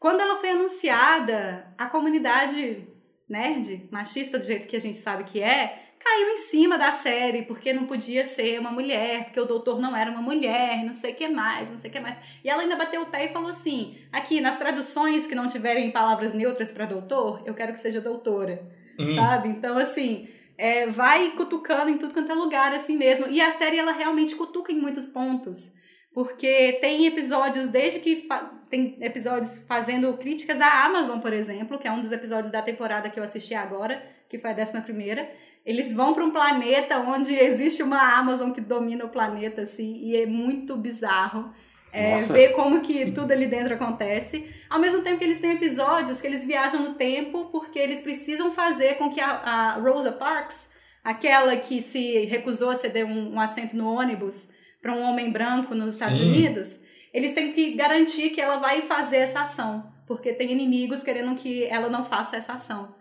[0.00, 2.86] Quando ela foi anunciada, a comunidade
[3.28, 7.42] nerd, machista do jeito que a gente sabe que é, caiu em cima da série,
[7.42, 11.12] porque não podia ser uma mulher, porque o doutor não era uma mulher, não sei
[11.12, 12.16] o que mais, não sei o que mais.
[12.42, 15.90] E ela ainda bateu o pé e falou assim: aqui, nas traduções que não tiverem
[15.90, 18.62] palavras neutras para doutor, eu quero que seja doutora.
[18.98, 19.14] Hum.
[19.14, 19.48] Sabe?
[19.48, 23.26] Então, assim, é, vai cutucando em tudo quanto é lugar, assim mesmo.
[23.28, 25.74] E a série, ela realmente cutuca em muitos pontos.
[26.12, 28.28] Porque tem episódios, desde que
[28.70, 33.10] tem episódios fazendo críticas à Amazon, por exemplo, que é um dos episódios da temporada
[33.10, 35.28] que eu assisti agora, que foi a décima primeira.
[35.66, 40.14] Eles vão para um planeta onde existe uma Amazon que domina o planeta, assim, e
[40.14, 41.52] é muito bizarro.
[41.96, 44.50] É, ver como que tudo ali dentro acontece.
[44.68, 48.50] Ao mesmo tempo que eles têm episódios que eles viajam no tempo porque eles precisam
[48.50, 50.68] fazer com que a, a Rosa Parks,
[51.04, 54.50] aquela que se recusou a ceder um, um assento no ônibus
[54.82, 56.30] para um homem branco nos Estados Sim.
[56.30, 56.80] Unidos,
[57.12, 61.64] eles têm que garantir que ela vai fazer essa ação, porque tem inimigos querendo que
[61.64, 62.92] ela não faça essa ação.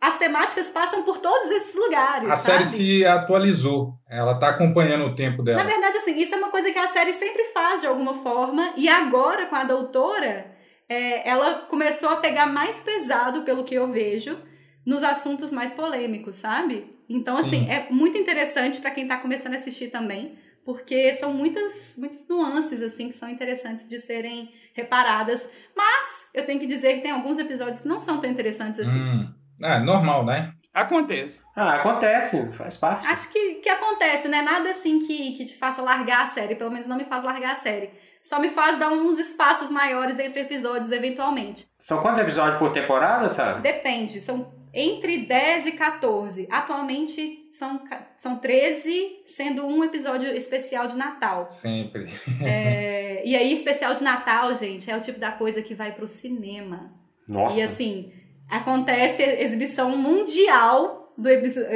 [0.00, 2.30] As temáticas passam por todos esses lugares.
[2.30, 2.64] A sabe?
[2.64, 3.94] série se atualizou.
[4.08, 5.64] Ela tá acompanhando o tempo Na dela.
[5.64, 8.88] verdade, assim, isso é uma coisa que a série sempre faz de alguma forma, e
[8.88, 10.54] agora, com a doutora,
[10.88, 14.38] é, ela começou a pegar mais pesado, pelo que eu vejo,
[14.86, 16.96] nos assuntos mais polêmicos, sabe?
[17.08, 17.42] Então, Sim.
[17.46, 22.26] assim, é muito interessante pra quem tá começando a assistir também, porque são muitas, muitas
[22.28, 25.50] nuances, assim, que são interessantes de serem reparadas.
[25.76, 29.00] Mas, eu tenho que dizer que tem alguns episódios que não são tão interessantes assim.
[29.00, 29.34] Hum.
[29.62, 30.52] É, normal, né?
[30.72, 31.42] Acontece.
[31.56, 33.06] Ah, acontece, faz parte.
[33.06, 34.42] Acho que, que acontece, né?
[34.42, 36.54] Nada assim que, que te faça largar a série.
[36.54, 37.90] Pelo menos não me faz largar a série.
[38.22, 41.66] Só me faz dar uns espaços maiores entre episódios, eventualmente.
[41.78, 43.62] São quantos episódios por temporada, sabe?
[43.62, 44.20] Depende.
[44.20, 46.46] São entre 10 e 14.
[46.50, 47.80] Atualmente são,
[48.16, 51.48] são 13, sendo um episódio especial de Natal.
[51.50, 52.06] Sempre.
[52.44, 56.06] É, e aí, especial de Natal, gente, é o tipo da coisa que vai pro
[56.06, 56.92] cinema.
[57.26, 57.58] Nossa.
[57.58, 58.12] E assim,
[58.48, 61.28] acontece a exibição mundial do,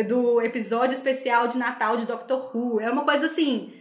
[0.06, 2.80] do episódio especial de Natal de Doctor Who.
[2.80, 3.72] É uma coisa assim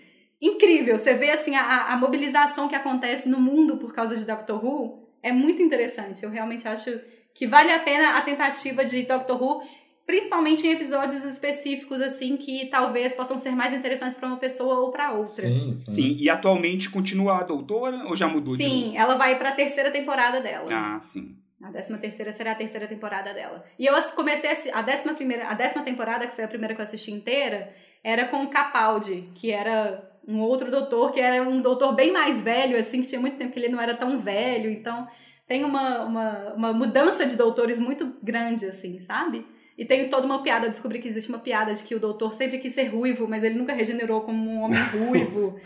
[0.42, 0.98] incrível.
[0.98, 5.08] Você vê assim a, a mobilização que acontece no mundo por causa de Doctor Who.
[5.22, 6.24] É muito interessante.
[6.24, 7.00] Eu realmente acho
[7.34, 9.62] que vale a pena a tentativa de Doctor Who,
[10.06, 14.92] principalmente em episódios específicos assim que talvez possam ser mais interessantes para uma pessoa ou
[14.92, 15.48] para outra.
[15.48, 15.92] Sim, sim.
[15.92, 19.54] Sim, e atualmente continua a doutora ou já mudou de Sim, ela vai para a
[19.54, 20.70] terceira temporada dela.
[20.74, 21.38] Ah, sim.
[21.64, 23.64] A décima terceira será a terceira temporada dela.
[23.78, 26.74] E eu comecei a, assi- a décima primeira, a décima temporada, que foi a primeira
[26.74, 31.42] que eu assisti inteira, era com o Capaldi, que era um outro doutor, que era
[31.48, 34.18] um doutor bem mais velho, assim, que tinha muito tempo que ele não era tão
[34.20, 34.70] velho.
[34.72, 35.08] Então,
[35.48, 39.46] tem uma, uma, uma mudança de doutores muito grande, assim, sabe?
[39.78, 42.60] E tem toda uma piada, descobri que existe uma piada de que o doutor sempre
[42.60, 45.60] quis ser ruivo, mas ele nunca regenerou como um homem ruivo.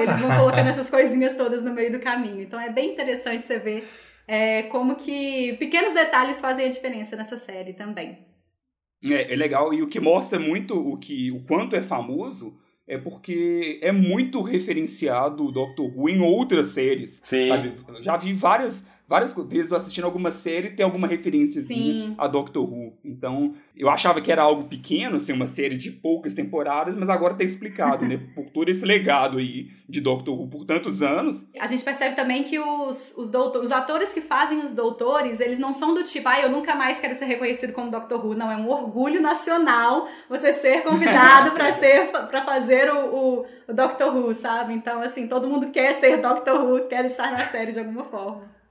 [0.00, 2.42] Eles vão colocando essas coisinhas todas no meio do caminho.
[2.42, 3.88] Então é bem interessante você ver
[4.32, 8.16] é, como que pequenos detalhes fazem a diferença nessa série também.
[9.10, 12.96] É, é legal, e o que mostra muito o, que, o quanto é famoso é
[12.96, 17.20] porque é muito referenciado o Doctor Who em outras séries.
[17.22, 17.46] Sim.
[17.46, 17.74] Sabe?
[18.00, 22.14] Já vi várias, várias vezes eu assistindo alguma série tem alguma referenciazinha Sim.
[22.16, 22.94] a Doctor Who.
[23.04, 27.34] Então, eu achava que era algo pequeno, assim, uma série de poucas temporadas, mas agora
[27.34, 28.18] tá explicado, né?
[28.34, 31.46] Por todo esse legado aí de Doctor Who por tantos anos.
[31.60, 35.58] A gente percebe também que os, os, doutor, os atores que fazem os doutores, eles
[35.58, 38.34] não são do tipo, ah, eu nunca mais quero ser reconhecido como Doctor Who.
[38.34, 43.74] Não, é um orgulho nacional você ser convidado para ser para fazer o, o, o
[43.74, 44.72] Doctor Who, sabe?
[44.72, 48.61] Então, assim, todo mundo quer ser Doctor Who, quer estar na série de alguma forma.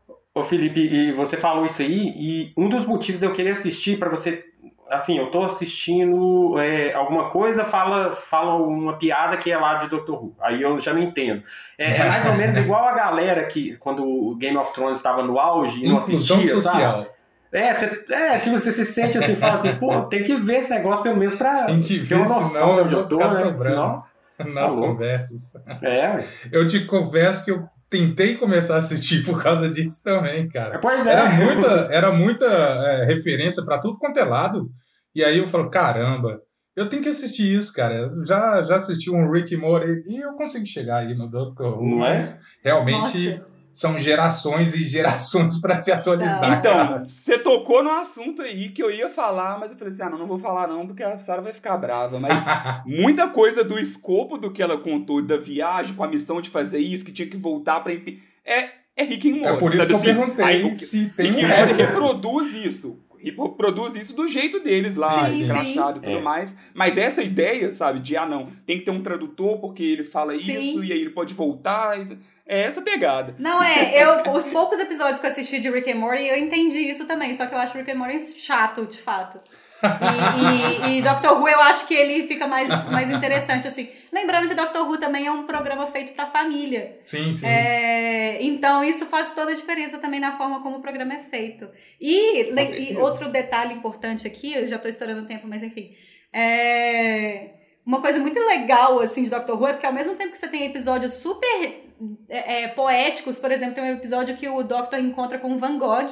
[0.42, 3.98] Ô Felipe, e você falou isso aí, e um dos motivos de eu querer assistir,
[4.00, 4.44] pra você.
[4.90, 9.88] Assim, eu tô assistindo é, alguma coisa, fala, fala uma piada que é lá de
[9.88, 10.36] Doctor Who.
[10.42, 11.42] Aí eu já não entendo.
[11.78, 15.24] É, é mais ou menos igual a galera que, quando o Game of Thrones estava
[15.24, 16.82] no auge e não Inclusão assistia, sabe?
[16.82, 17.08] social.
[17.54, 20.70] É, você, é, tipo, você se sente assim, fala assim, pô, tem que ver esse
[20.70, 23.18] negócio pelo menos pra Tem que ter ver, uma noção senão de onde eu tô,
[23.18, 23.56] né?
[23.56, 24.04] Senão,
[24.54, 25.54] nas Tá conversas.
[25.82, 26.24] é.
[26.52, 30.80] Eu te confesso que eu tentei começar a assistir por causa disso também, cara.
[30.80, 31.12] Pois é.
[31.12, 34.72] Era muita, era muita é, referência pra tudo quanto é lado.
[35.14, 36.42] E aí eu falo, caramba,
[36.74, 37.94] eu tenho que assistir isso, cara.
[37.96, 41.64] Eu já, já assisti um Rick Morty e eu consigo chegar aí no Dr.
[41.64, 42.16] Who, Não é?
[42.16, 43.51] mas realmente Nossa.
[43.74, 46.58] São gerações e gerações para se atualizar.
[46.60, 50.10] Então, você tocou num assunto aí que eu ia falar, mas eu falei assim: ah,
[50.10, 52.20] não, não vou falar não, porque a Sarah vai ficar brava.
[52.20, 52.44] Mas
[52.86, 56.80] muita coisa do escopo do que ela contou, da viagem, com a missão de fazer
[56.80, 57.94] isso, que tinha que voltar pra.
[57.94, 59.56] impi- É, é Rick and Morty.
[59.56, 60.06] é por isso sabe que eu assim?
[60.20, 63.00] perguntei Aí se tem Rick and Morty reproduz isso.
[63.24, 66.22] Reproduz isso do jeito deles lá, Sim, escrachado e tudo É.
[66.22, 66.58] mais.
[66.74, 70.36] Mas essa ideia, sabe, de ah, não, tem que ter um tradutor porque ele fala
[70.38, 70.58] Sim.
[70.58, 72.00] isso e aí ele pode voltar.
[72.00, 72.18] e-
[72.52, 73.34] É essa pegada.
[73.40, 76.80] Não é, eu, os poucos episódios que eu assisti de Rick and Morty, eu entendi
[76.80, 79.40] isso também, só que eu acho Rick and Morty chato, de fato.
[79.82, 83.90] E, e, e Doctor Who eu acho que ele fica mais, mais interessante, assim.
[84.12, 87.00] Lembrando que Doctor Who também é um programa feito pra família.
[87.02, 87.48] Sim, sim.
[87.48, 91.70] É, então isso faz toda a diferença também na forma como o programa é feito.
[92.02, 95.96] E, e outro detalhe importante aqui, eu já tô estourando o tempo, mas enfim.
[96.34, 100.38] É, uma coisa muito legal assim de Doctor Who é porque ao mesmo tempo que
[100.38, 101.86] você tem episódios super
[102.30, 105.78] é, é, poéticos, por exemplo, tem um episódio que o Doctor encontra com o Van
[105.78, 106.10] Gogh.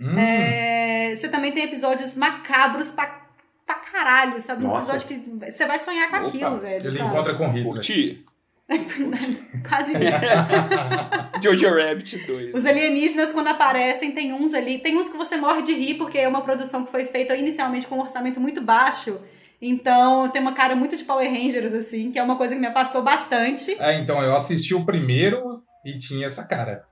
[0.00, 3.26] Hum, É, você também tem episódios macabros pra,
[3.64, 4.64] pra caralho, sabe?
[4.64, 4.96] Uns Nossa.
[4.96, 6.86] episódios que você vai sonhar com Opa, aquilo, velho.
[6.86, 7.10] ele sabe?
[7.10, 7.64] encontra com Hitler.
[7.64, 8.24] Curti?
[9.68, 11.40] Quase isso.
[11.42, 12.54] Jojo Rabbit 2.
[12.54, 14.78] Os alienígenas, quando aparecem, tem uns ali.
[14.78, 17.86] Tem uns que você morre de rir, porque é uma produção que foi feita inicialmente
[17.86, 19.20] com um orçamento muito baixo.
[19.60, 22.66] Então tem uma cara muito de Power Rangers, assim, que é uma coisa que me
[22.66, 23.74] afastou bastante.
[23.80, 26.84] É, então, eu assisti o primeiro e tinha essa cara.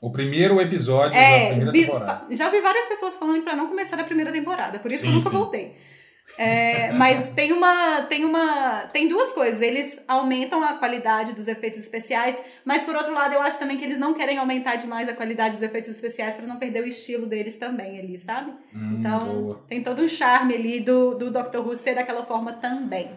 [0.00, 2.34] O primeiro episódio da É, primeira vi- temporada.
[2.34, 5.12] já vi várias pessoas falando pra não começar a primeira temporada, por isso que eu
[5.12, 5.36] Sim, nunca sim.
[5.36, 5.76] voltei.
[6.38, 9.60] É, mas tem uma, tem uma, tem duas coisas.
[9.60, 13.84] Eles aumentam a qualidade dos efeitos especiais, mas por outro lado eu acho também que
[13.84, 17.26] eles não querem aumentar demais a qualidade dos efeitos especiais pra não perder o estilo
[17.26, 18.52] deles também ali, sabe?
[18.74, 19.64] Hum, Então, boa.
[19.68, 23.10] tem todo um charme ali do, do Doctor Who ser daquela forma também.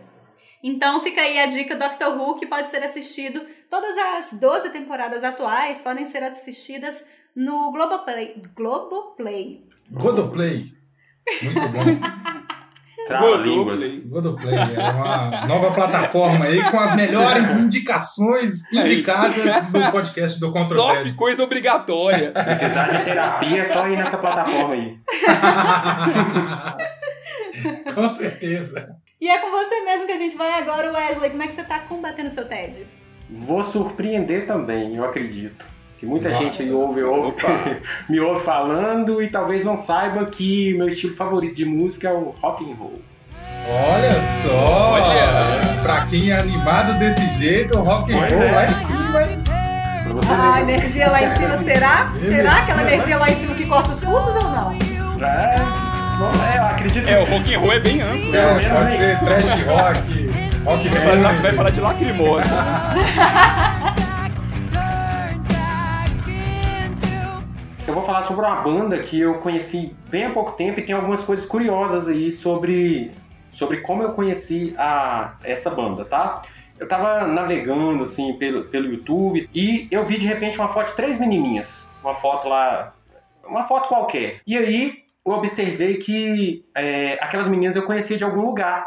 [0.62, 3.46] Então, fica aí a dica Doctor Who, que pode ser assistido.
[3.70, 8.42] Todas as 12 temporadas atuais podem ser assistidas no Globoplay.
[8.56, 9.66] Globoplay.
[9.92, 10.72] Godoplay.
[11.42, 12.43] Muito bom.
[13.08, 13.82] Trava-línguas.
[14.06, 20.54] Godoplay é uma nova plataforma aí com as melhores indicações indicadas do podcast do Só
[20.54, 21.12] Controle.
[21.12, 22.32] que coisa obrigatória.
[22.32, 24.98] Precisar de terapia é só ir nessa plataforma aí.
[27.94, 28.96] com certeza.
[29.20, 31.30] E é com você mesmo que a gente vai agora, Wesley.
[31.30, 32.86] Como é que você tá combatendo o seu TED?
[33.30, 35.66] Vou surpreender também, eu acredito.
[36.04, 36.44] Que muita Nossa.
[36.50, 37.34] gente me ouve, ouve
[38.10, 42.36] me ouve falando e talvez não saiba que meu estilo favorito de música é o
[42.42, 43.02] rock and roll.
[43.70, 45.00] Olha só!
[45.00, 45.62] Olha.
[45.82, 48.52] Pra quem é animado desse jeito, o rock and Pois roll é.
[48.52, 49.20] lá em cima.
[50.30, 50.74] Ah, a ver.
[50.74, 52.12] energia lá em cima, será?
[52.20, 54.74] Será aquela energia lá em cima que corta os pulsos ou não?
[54.74, 55.56] É,
[56.20, 58.36] bom, é, eu acredito É, o rock and roll é bem amplo.
[58.36, 60.30] É, menos pode ser trash rock,
[60.66, 61.42] rock Vai falar, band.
[61.42, 62.44] vai falar de lacrimosa.
[68.24, 72.08] sobre uma banda que eu conheci bem há pouco tempo e tem algumas coisas curiosas
[72.08, 73.12] aí sobre,
[73.52, 76.42] sobre como eu conheci a, essa banda, tá?
[76.80, 80.96] Eu tava navegando assim pelo, pelo YouTube e eu vi de repente uma foto de
[80.96, 81.86] três menininhas.
[82.04, 82.94] Uma foto lá,
[83.46, 84.42] uma foto qualquer.
[84.46, 88.86] E aí eu observei que é, aquelas meninas eu conhecia de algum lugar.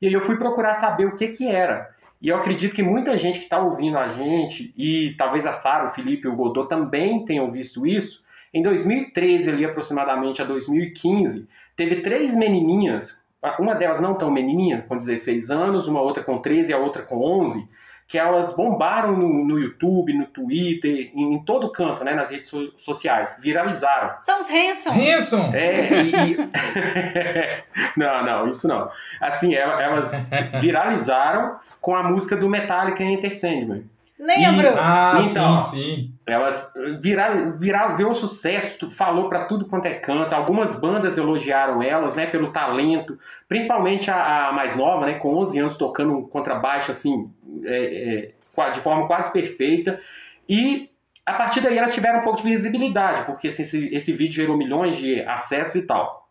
[0.00, 1.94] E aí eu fui procurar saber o que que era.
[2.20, 5.84] E eu acredito que muita gente que está ouvindo a gente, e talvez a Sara,
[5.84, 8.23] o Felipe e o Godot também tenham visto isso,
[8.54, 13.20] em 2013, ali aproximadamente a 2015, teve três menininhas,
[13.58, 17.02] uma delas não tão menininha, com 16 anos, uma outra com 13 e a outra
[17.02, 17.68] com 11,
[18.06, 22.48] que elas bombaram no, no YouTube, no Twitter, em, em todo canto, né, nas redes
[22.48, 24.14] so- sociais, viralizaram.
[24.18, 24.90] São os Hanson.
[24.92, 25.50] Hanson!
[25.54, 26.32] É, e...
[26.32, 26.36] e-
[27.96, 28.90] não, não, isso não.
[29.20, 30.12] Assim, ela- elas
[30.60, 33.84] viralizaram com a música do Metallica Enter Sandman.
[34.24, 34.68] Lembro.
[34.78, 35.58] Ah, Então.
[35.58, 36.14] sim, sim.
[36.26, 40.34] Elas viraram, viraram veio um sucesso, falou pra tudo quanto é canto.
[40.34, 45.58] Algumas bandas elogiaram elas, né, pelo talento, principalmente a, a mais nova, né, com 11
[45.58, 47.30] anos tocando um contrabaixo assim,
[47.64, 50.00] é, é, de forma quase perfeita.
[50.48, 50.88] E
[51.26, 54.56] a partir daí elas tiveram um pouco de visibilidade, porque assim, esse, esse vídeo gerou
[54.56, 56.28] milhões de acessos e tal.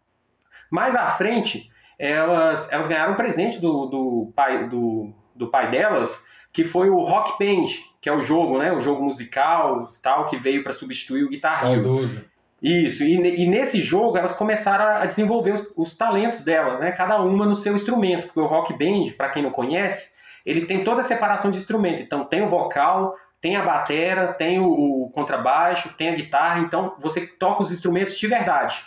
[0.71, 6.09] Mais à frente, elas, elas ganharam um presente do, do, pai, do, do pai delas,
[6.53, 7.65] que foi o Rock Band,
[7.99, 8.71] que é o jogo, né?
[8.71, 11.55] O jogo musical tal, que veio para substituir o Guitar.
[11.55, 12.23] Saudoso.
[12.61, 16.91] Isso, e, e nesse jogo elas começaram a desenvolver os, os talentos delas, né?
[16.91, 20.13] Cada uma no seu instrumento, porque o Rock Band, para quem não conhece,
[20.45, 22.01] ele tem toda a separação de instrumento.
[22.01, 26.95] Então tem o vocal, tem a batera, tem o, o contrabaixo, tem a guitarra, então
[26.99, 28.85] você toca os instrumentos de verdade.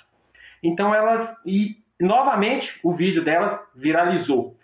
[0.63, 4.55] Então elas e novamente o vídeo delas viralizou.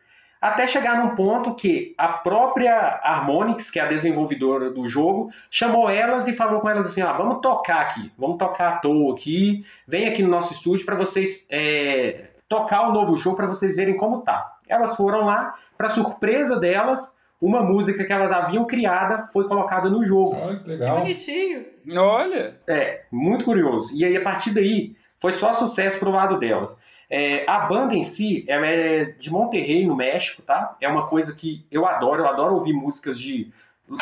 [0.42, 5.88] Até chegar num ponto que a própria Harmonix, que é a desenvolvedora do jogo, chamou
[5.88, 9.64] elas e falou com elas assim: ah, vamos tocar aqui, vamos tocar à toa aqui,
[9.86, 13.96] vem aqui no nosso estúdio para vocês é, tocar o novo jogo para vocês verem
[13.96, 14.56] como tá.
[14.68, 20.04] Elas foram lá, para surpresa delas, uma música que elas haviam criada foi colocada no
[20.04, 20.34] jogo.
[20.34, 20.98] Olha que Que legal.
[20.98, 21.64] bonitinho.
[21.96, 22.56] Olha!
[22.66, 23.94] É, muito curioso.
[23.94, 26.76] E aí, a partir daí, foi só sucesso pro lado delas.
[27.14, 30.74] É, a banda em si, ela é de Monterrey, no México, tá?
[30.80, 33.52] É uma coisa que eu adoro, eu adoro ouvir músicas de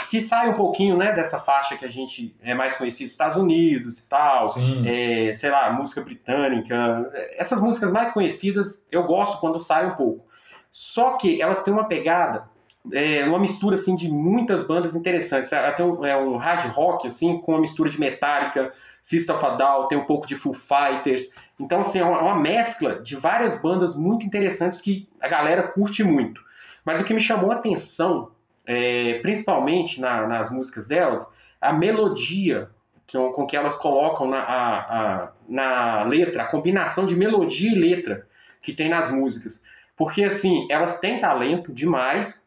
[0.08, 3.98] que saem um pouquinho, né, dessa faixa que a gente é mais conhecido, Estados Unidos
[3.98, 4.46] e tal,
[4.86, 10.24] é, sei lá, música britânica, essas músicas mais conhecidas eu gosto quando saem um pouco.
[10.70, 12.48] Só que elas têm uma pegada,
[12.92, 15.52] é, uma mistura assim de muitas bandas interessantes.
[15.52, 19.44] Ela tem um, é um hard rock assim com uma mistura de Metallica, System of
[19.44, 21.28] a Down, tem um pouco de Foo Fighters.
[21.60, 26.02] Então assim é uma, uma mescla de várias bandas muito interessantes que a galera curte
[26.02, 26.40] muito.
[26.84, 28.30] Mas o que me chamou a atenção,
[28.66, 31.26] é, principalmente na- nas músicas delas,
[31.60, 32.70] a melodia
[33.12, 37.74] com, com que elas colocam na, a- a- na letra, a combinação de melodia e
[37.74, 38.26] letra
[38.62, 39.62] que tem nas músicas.
[39.96, 42.40] Porque, assim, elas têm talento demais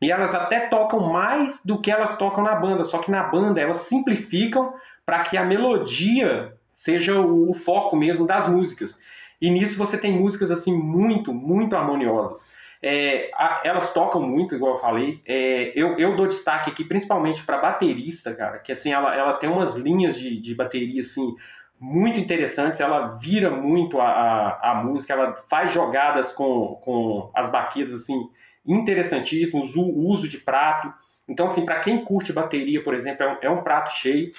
[0.00, 3.60] e elas até tocam mais do que elas tocam na banda, só que na banda
[3.60, 4.74] elas simplificam
[5.04, 8.98] para que a melodia seja o, o foco mesmo das músicas.
[9.40, 12.46] E nisso você tem músicas, assim, muito, muito harmoniosas.
[12.82, 15.20] É, a- elas tocam muito, igual eu falei.
[15.26, 19.48] É, eu, eu dou destaque aqui principalmente para baterista, cara, que assim ela, ela tem
[19.48, 21.34] umas linhas de, de bateria assim
[21.80, 22.78] muito interessantes.
[22.80, 28.28] Ela vira muito a, a, a música, ela faz jogadas com, com as baquetas assim
[28.66, 30.92] interessantíssimos, o uso de prato.
[31.28, 34.32] Então assim, para quem curte bateria, por exemplo, é um, é um prato cheio.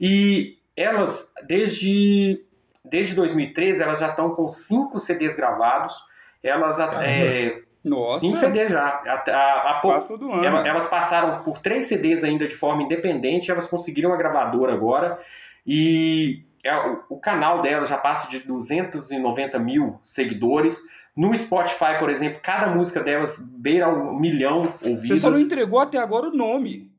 [0.00, 2.44] E elas desde
[2.84, 5.94] desde 2013 elas já estão com cinco CDs gravados.
[6.42, 8.20] Elas é, Nossa!
[8.20, 8.80] Cinco CDs já.
[8.84, 10.44] A, a, a, Quase todo ano.
[10.44, 15.20] ela- elas passaram por três CDs ainda de forma independente, elas conseguiram a gravadora agora
[15.66, 20.78] e é, o, o canal delas já passa de 290 mil seguidores.
[21.14, 25.08] No Spotify, por exemplo, cada música delas beira um milhão ouvidas.
[25.08, 26.90] Você só não entregou até agora o nome.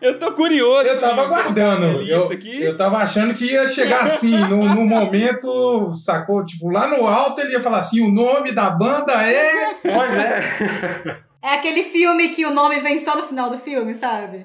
[0.00, 0.88] Eu tô curioso.
[0.88, 2.02] Eu tava aguardando.
[2.02, 2.62] Eu, aqui.
[2.62, 6.44] eu tava achando que ia chegar assim, no, no momento, sacou?
[6.44, 9.74] Tipo, lá no alto ele ia falar assim: o nome da banda é.
[9.82, 11.22] Pois é.
[11.44, 14.44] É aquele filme que o nome vem só no final do filme, sabe?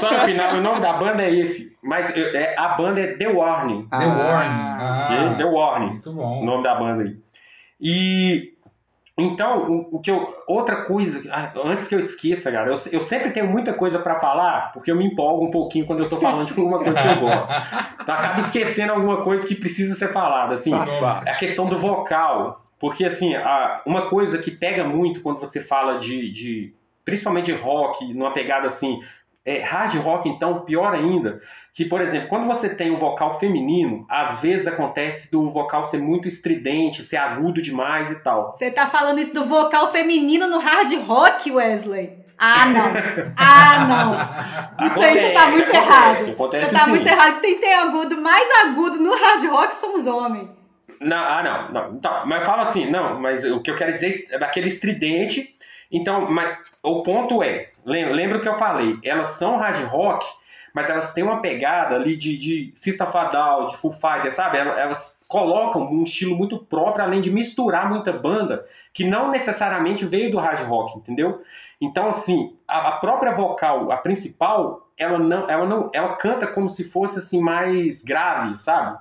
[0.00, 1.76] Só no final, o nome da banda é esse.
[1.82, 3.86] Mas é, é- a banda é The Warning.
[3.90, 4.62] The Warning.
[4.80, 5.90] Ah, The Warning.
[5.90, 6.44] muito o bom.
[6.46, 7.16] nome da banda aí.
[7.78, 8.54] E
[9.18, 13.00] então, o, o que eu, outra coisa, ah, antes que eu esqueça, cara, eu, eu
[13.00, 16.18] sempre tenho muita coisa pra falar, porque eu me empolgo um pouquinho quando eu tô
[16.18, 17.52] falando de alguma coisa que eu gosto.
[18.00, 20.70] Então, eu acabo esquecendo alguma coisa que precisa ser falada, assim.
[20.70, 21.28] Parte.
[21.28, 22.64] A questão do vocal.
[22.78, 26.72] Porque, assim, a- uma coisa que pega muito quando você fala de, de
[27.04, 29.00] principalmente de rock, numa pegada assim,
[29.48, 31.40] é, hard rock, então, pior ainda,
[31.72, 35.96] que, por exemplo, quando você tem um vocal feminino, às vezes acontece do vocal ser
[35.96, 38.50] muito estridente, ser agudo demais e tal.
[38.50, 42.18] Você tá falando isso do vocal feminino no hard rock, Wesley?
[42.38, 42.92] Ah, não.
[43.36, 43.86] Ah,
[44.78, 44.86] não.
[44.86, 46.30] Isso aí você tá Acontece, muito acontece, errado.
[46.30, 46.90] acontece Você tá sim.
[46.90, 47.40] muito errado.
[47.40, 50.48] Quem tem agudo, mais agudo no hard rock são os homens.
[51.00, 51.96] Não, ah, não, não.
[51.96, 55.52] Então, mas fala assim, não, mas o que eu quero dizer é daquele estridente.
[55.90, 60.26] Então, mas o ponto é, lem- lembra o que eu falei, elas são hard rock,
[60.74, 64.32] mas elas têm uma pegada ali de, de System of a Down, de Full Fighter,
[64.32, 64.58] sabe?
[64.58, 70.30] Elas colocam um estilo muito próprio, além de misturar muita banda que não necessariamente veio
[70.30, 71.42] do hard rock, entendeu?
[71.80, 76.68] Então, assim, a, a própria vocal, a principal, ela não, ela não, ela canta como
[76.68, 78.98] se fosse assim mais grave, sabe?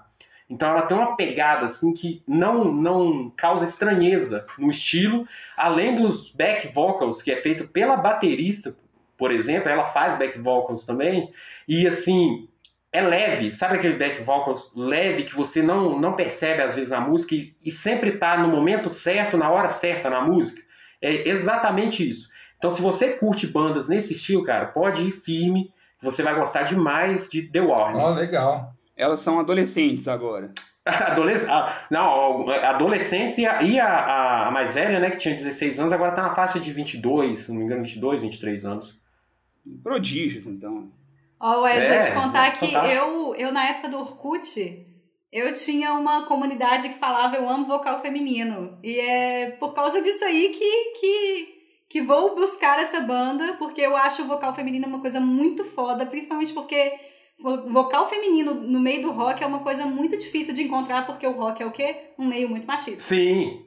[0.49, 6.31] Então ela tem uma pegada assim que não não causa estranheza no estilo, além dos
[6.31, 8.75] back vocals que é feito pela baterista,
[9.17, 11.31] por exemplo, ela faz back vocals também
[11.67, 12.47] e assim
[12.93, 17.01] é leve, sabe aquele back vocals leve que você não não percebe às vezes na
[17.01, 20.61] música e, e sempre tá no momento certo, na hora certa na música.
[21.01, 22.29] É exatamente isso.
[22.57, 27.29] Então se você curte bandas nesse estilo, cara, pode ir firme, você vai gostar demais
[27.29, 27.99] de The Warning.
[27.99, 28.76] Ó, legal.
[28.97, 30.51] Elas são adolescentes agora.
[30.85, 31.45] Adolesc...
[31.49, 35.91] ah, não, adolescentes e, a, e a, a mais velha, né, que tinha 16 anos,
[35.91, 38.97] agora tá na faixa de 22, se não me engano, 22, 23 anos.
[39.83, 40.89] Prodígios, então.
[41.39, 44.87] Ó, Wesley, É, te contar é que eu, eu, na época do Orkut,
[45.31, 48.77] eu tinha uma comunidade que falava eu amo vocal feminino.
[48.81, 51.47] E é por causa disso aí que, que,
[51.89, 56.05] que vou buscar essa banda, porque eu acho o vocal feminino uma coisa muito foda,
[56.05, 56.93] principalmente porque
[57.39, 61.31] vocal feminino no meio do rock é uma coisa muito difícil de encontrar, porque o
[61.31, 62.11] rock é o quê?
[62.17, 63.03] Um meio muito machista.
[63.03, 63.65] Sim.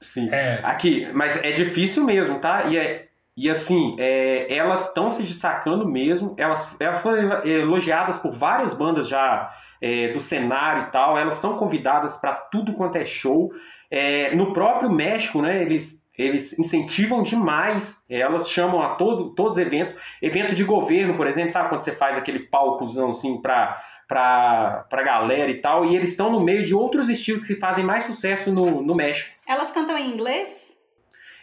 [0.00, 0.28] Sim.
[0.32, 0.60] É.
[0.62, 2.64] Aqui, mas é difícil mesmo, tá?
[2.64, 6.34] E, é, e assim, é, elas estão se destacando mesmo.
[6.38, 11.18] Elas, elas foram elogiadas por várias bandas já é, do cenário e tal.
[11.18, 13.52] Elas são convidadas para tudo quanto é show.
[13.90, 15.60] É, no próprio México, né?
[15.60, 21.26] Eles eles incentivam demais, elas chamam a todo, todos os eventos, evento de governo, por
[21.26, 25.94] exemplo, sabe quando você faz aquele palcozão assim para pra, pra galera e tal, e
[25.94, 29.30] eles estão no meio de outros estilos que fazem mais sucesso no, no México.
[29.46, 30.76] Elas cantam em inglês?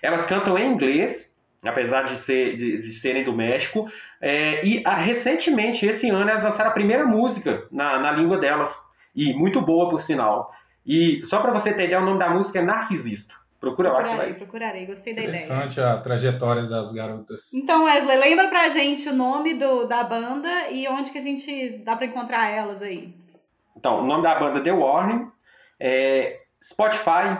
[0.02, 4.96] Elas cantam em inglês, apesar de, ser, de, de serem do México, é, e a,
[4.96, 8.78] recentemente, esse ano, elas lançaram a primeira música na, na língua delas,
[9.16, 10.52] e muito boa, por sinal.
[10.86, 13.34] E só para você entender, o nome da música é Narcisista.
[13.60, 14.34] Procura lá que você vai.
[14.36, 15.36] procurarei, gostei da ideia.
[15.36, 17.54] Interessante a trajetória das garotas.
[17.54, 21.80] Então, Wesley, lembra pra gente o nome do, da banda e onde que a gente
[21.84, 23.16] dá pra encontrar elas aí.
[23.76, 25.28] Então, o nome da banda é The Warning,
[25.80, 27.40] é Spotify,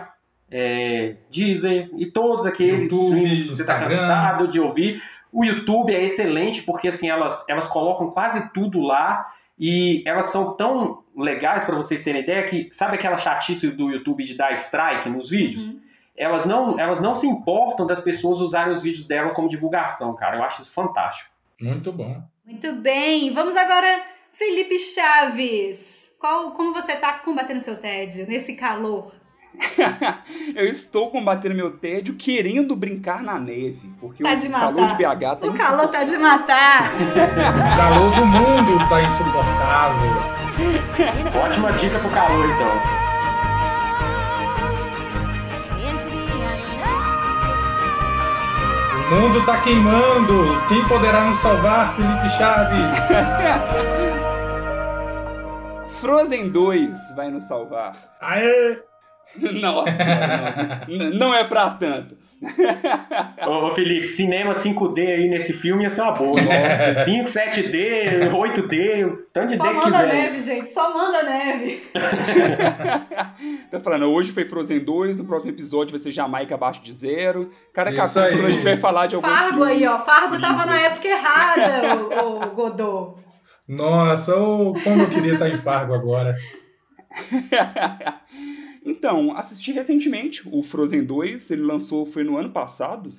[0.50, 3.96] é Deezer e todos aqueles YouTube, que você está Instagram.
[3.96, 5.02] cansado de ouvir.
[5.32, 10.54] O YouTube é excelente porque assim elas, elas colocam quase tudo lá e elas são
[10.54, 15.08] tão legais para vocês terem ideia que sabe aquela chatice do YouTube de dar strike
[15.08, 15.64] nos vídeos?
[15.64, 15.80] Uhum.
[16.18, 20.36] Elas não, elas não se importam das pessoas usarem os vídeos dela como divulgação, cara.
[20.36, 21.30] Eu acho isso fantástico.
[21.60, 22.20] Muito bom.
[22.44, 24.02] Muito bem, vamos agora,
[24.32, 26.10] Felipe Chaves.
[26.18, 29.12] Qual, como você tá combatendo seu tédio nesse calor?
[30.54, 33.92] eu estou combatendo meu tédio querendo brincar na neve.
[34.00, 36.90] Porque Tá o de calor de BH tá O calor tá de matar.
[36.98, 40.38] O calor do mundo tá insuportável.
[41.44, 42.97] Ótima dica pro calor, então.
[49.10, 50.44] Mundo tá queimando.
[50.68, 53.08] Quem poderá nos salvar, Felipe Chaves?
[56.00, 57.94] Frozen 2 vai nos salvar.
[58.20, 58.87] Aê!
[59.60, 62.16] Nossa, não, não é pra tanto.
[63.46, 66.40] Ô, Felipe, cinema 5D aí nesse filme ia ser uma boa.
[66.40, 70.12] Nossa, 5, 7D, 8D, tanto de Só D que manda quiser.
[70.14, 71.82] neve, gente, só manda neve.
[73.70, 77.50] Tá falando, hoje foi Frozen 2, no próximo episódio vai ser Jamaica abaixo de zero.
[77.74, 78.50] Cada Isso capítulo aí.
[78.50, 79.72] a gente vai falar de algum Fargo filme.
[79.72, 79.98] aí, ó.
[79.98, 80.66] Fargo tava livro.
[80.70, 83.20] na época errada, o, o Godot.
[83.68, 86.34] Nossa, ô, como eu queria estar em Fargo agora.
[88.88, 93.10] então, assisti recentemente o Frozen 2, ele lançou, foi no ano passado,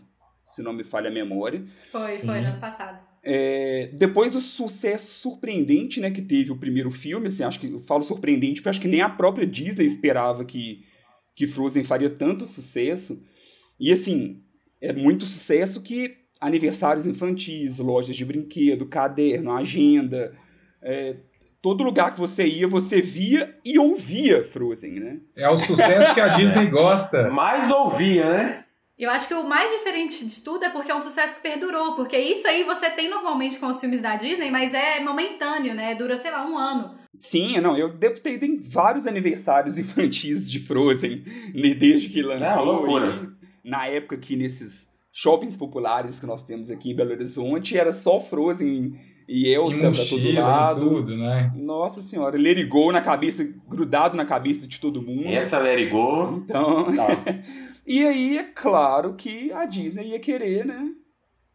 [0.44, 1.64] se não me falha a memória.
[1.92, 2.26] Foi, Sim.
[2.28, 3.10] foi no ano passado.
[3.22, 7.82] É, depois do sucesso surpreendente né, que teve o primeiro filme, assim, acho que eu
[7.82, 10.86] falo surpreendente porque acho que nem a própria Disney esperava que,
[11.36, 13.22] que Frozen faria tanto sucesso.
[13.80, 14.42] E assim,
[14.82, 20.34] é muito sucesso que aniversários infantis, lojas de brinquedo, caderno, agenda,
[20.82, 21.18] é,
[21.62, 25.20] todo lugar que você ia, você via e ouvia Frozen, né?
[25.36, 27.30] É o sucesso que a Disney gosta.
[27.30, 28.66] Mais ouvia, né?
[28.98, 31.96] Eu acho que o mais diferente de tudo é porque é um sucesso que perdurou.
[31.96, 35.96] Porque isso aí você tem normalmente com os filmes da Disney, mas é momentâneo, né?
[35.96, 36.98] Dura, sei lá, um ano.
[37.18, 42.22] Sim, não, eu devo ter ido em vários aniversários infantis de Frozen, né, desde que
[42.22, 42.46] lançou.
[42.46, 43.36] É, loucura.
[43.64, 47.92] e na época que nesses shoppings populares que nós temos aqui em Belo Horizonte, era
[47.92, 48.98] só Frozen
[49.30, 50.80] e Em Elsa pra todo e lado.
[50.90, 51.52] tudo, né?
[51.56, 52.36] Nossa senhora,
[52.68, 55.28] Go na cabeça, grudado na cabeça de todo mundo.
[55.28, 55.60] Essa
[55.90, 56.42] Go.
[56.44, 57.08] Então, Tá.
[57.86, 60.90] e aí é claro que a Disney ia querer, né,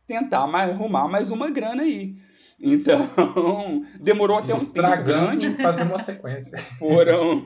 [0.07, 2.15] tentar mais, arrumar mais uma grana aí.
[2.61, 3.11] Então,
[4.01, 5.49] demorou até um tempo grande.
[5.49, 6.59] Estragando fazer uma sequência.
[6.79, 7.45] Foram,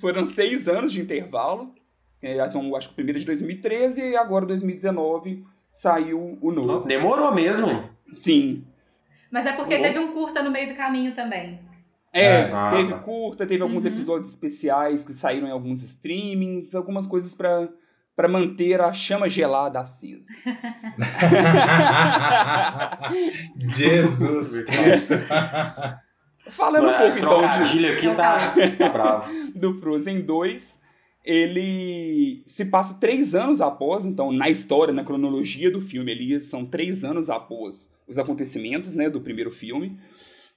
[0.00, 1.72] foram seis anos de intervalo.
[2.20, 6.86] É, Então, acho que o primeiro é de 2013 e agora 2019 saiu o novo.
[6.86, 7.84] Demorou mesmo.
[8.14, 8.64] Sim.
[9.30, 11.60] Mas é porque teve um curta no meio do caminho também.
[12.12, 12.98] É, Ah, teve tá.
[12.98, 13.92] curta, teve alguns Uhum.
[13.92, 17.68] episódios especiais que saíram em alguns streamings, algumas coisas pra
[18.16, 20.28] para manter a chama gelada acesa.
[23.68, 25.14] Jesus Cristo.
[26.50, 28.36] Falando um É, pouco então de, aqui É tá,
[28.78, 29.30] tá bravo.
[29.54, 30.80] do Frozen 2,
[31.24, 36.64] ele se passa três anos após, então, na história, na cronologia do filme, ele são
[36.64, 39.98] três anos após os acontecimentos, né, do primeiro filme.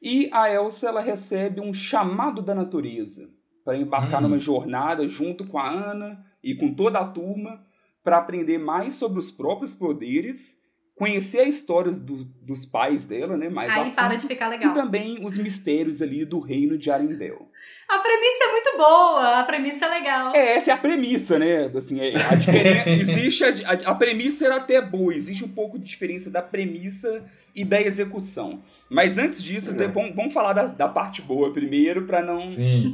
[0.01, 3.29] E a Elsa, ela recebe um chamado da natureza
[3.63, 4.27] para embarcar Hum.
[4.27, 7.65] numa jornada junto com a Ana e com toda a turma
[8.03, 10.61] para aprender mais sobre os próprios poderes,
[10.95, 14.47] conhecer a história dos, dos pais dela, né, mais a aí para fundo, de ficar
[14.47, 14.73] e legal.
[14.73, 17.47] também os mistérios ali do reino de Arendelle.
[17.87, 20.31] A premissa é muito boa, a premissa é legal.
[20.35, 21.71] É, essa é a premissa, né?
[21.75, 25.77] Assim, é, a diferença, existe a, a, a premissa era até boa, existe um pouco
[25.77, 27.23] de diferença da premissa
[27.55, 28.61] e da execução.
[28.89, 29.87] Mas antes disso, é.
[29.87, 32.45] vamos, vamos, falar da, da, parte boa primeiro, para não,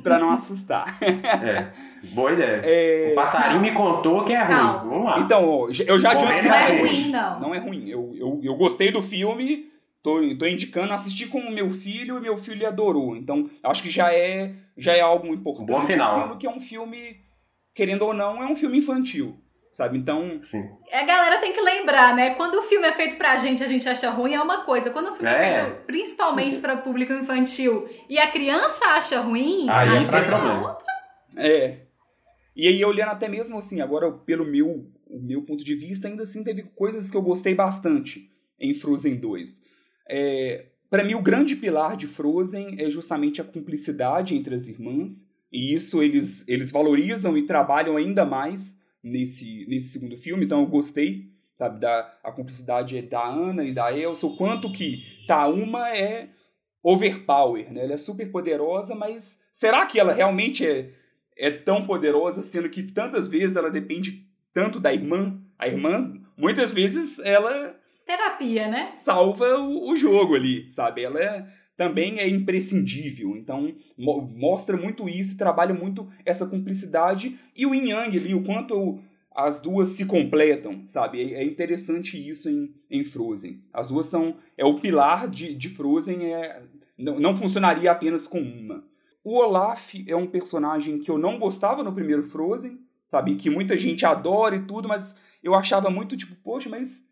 [0.03, 0.97] não assustar.
[1.01, 1.67] É,
[2.11, 2.61] boa ideia.
[2.63, 3.09] É...
[3.11, 3.61] O passarinho não.
[3.61, 4.55] me contou que é ruim.
[4.55, 4.89] Não.
[4.89, 5.19] Vamos lá.
[5.19, 7.39] Então, eu já adianto que não é ruim, não.
[7.39, 7.89] Não é ruim.
[7.89, 9.68] Eu, eu, eu gostei do filme,
[10.02, 13.16] tô, tô indicando, assisti com o meu filho e meu filho adorou.
[13.16, 15.68] Então, acho que já é, já é algo importante.
[15.68, 16.22] Bom sinal.
[16.22, 17.22] Sendo que é um filme,
[17.74, 19.39] querendo ou não, é um filme infantil
[19.72, 19.97] sabe?
[19.97, 20.41] Então.
[20.43, 20.68] Sim.
[20.91, 22.32] A galera tem que lembrar, né?
[22.32, 24.89] Quando o filme é feito pra gente, a gente acha ruim, é uma coisa.
[24.89, 29.70] Quando o filme é, é feito principalmente para público infantil e a criança acha ruim,
[29.70, 30.68] aí, aí é.
[30.68, 30.86] Outra.
[31.38, 31.78] É.
[32.56, 36.24] E aí, olhando até mesmo assim, agora pelo meu, o meu ponto de vista, ainda
[36.24, 38.30] assim teve coisas que eu gostei bastante
[38.60, 39.64] em Frozen 2.
[40.10, 45.30] É, para mim, o grande pilar de Frozen é justamente a cumplicidade entre as irmãs.
[45.51, 50.68] E isso eles, eles valorizam e trabalham ainda mais nesse, nesse segundo filme, então eu
[50.68, 55.89] gostei, sabe, da a cumplicidade da Ana e da Elsa, o quanto que tá uma
[55.89, 56.30] é
[56.84, 57.84] overpower, né?
[57.84, 60.91] Ela é super poderosa, mas será que ela realmente é,
[61.38, 65.39] é tão poderosa, sendo que tantas vezes ela depende tanto da irmã?
[65.57, 67.76] A irmã, muitas vezes, ela
[68.10, 68.89] terapia, né?
[68.91, 71.03] Salva o, o jogo ali, sabe?
[71.03, 71.47] Ela é,
[71.78, 73.38] também é imprescindível.
[73.38, 78.43] Então, mo mostra muito isso, trabalha muito essa cumplicidade e o yin yang ali, o
[78.43, 78.99] quanto
[79.32, 81.34] as duas se completam, sabe?
[81.34, 83.62] É, é interessante isso em, em Frozen.
[83.72, 84.38] As duas são.
[84.57, 86.64] É o pilar de, de Frozen, é,
[86.97, 88.84] não, não funcionaria apenas com uma.
[89.24, 93.36] O Olaf é um personagem que eu não gostava no primeiro Frozen, sabe?
[93.36, 97.07] Que muita gente adora e tudo, mas eu achava muito tipo, poxa, mas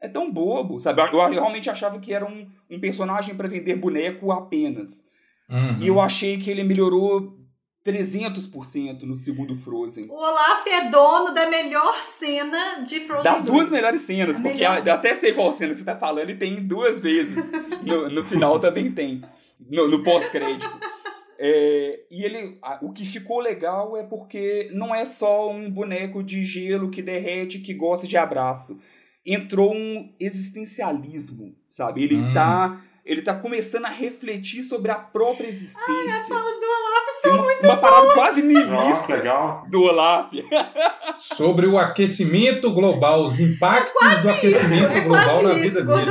[0.00, 1.02] é tão bobo, sabe?
[1.02, 5.06] Eu, realmente achava que era um, um personagem para vender boneco apenas.
[5.48, 5.78] Uhum.
[5.78, 7.36] E eu achei que ele melhorou
[7.84, 10.06] 300% no segundo Frozen.
[10.08, 13.44] O Olaf é dono da melhor cena de Frozen Das 2.
[13.52, 14.86] duas melhores cenas, a porque melhor.
[14.86, 17.50] eu até sei qual cena que você tá falando e tem duas vezes.
[17.82, 19.22] no, no final também tem.
[19.68, 20.66] No, no pós-crédito.
[21.38, 26.44] É, e ele, o que ficou legal é porque não é só um boneco de
[26.44, 28.78] gelo que derrete, que gosta de abraço
[29.24, 32.04] entrou um existencialismo, sabe?
[32.04, 32.32] Ele hum.
[32.32, 35.84] tá ele tá começando a refletir sobre a própria existência.
[35.88, 39.66] Ai, as falas do Olaf são uma, muito Uma parada quase niilista legal.
[39.68, 40.30] do Olaf.
[41.18, 46.10] sobre o aquecimento global, os impactos é do aquecimento é global na vida dele.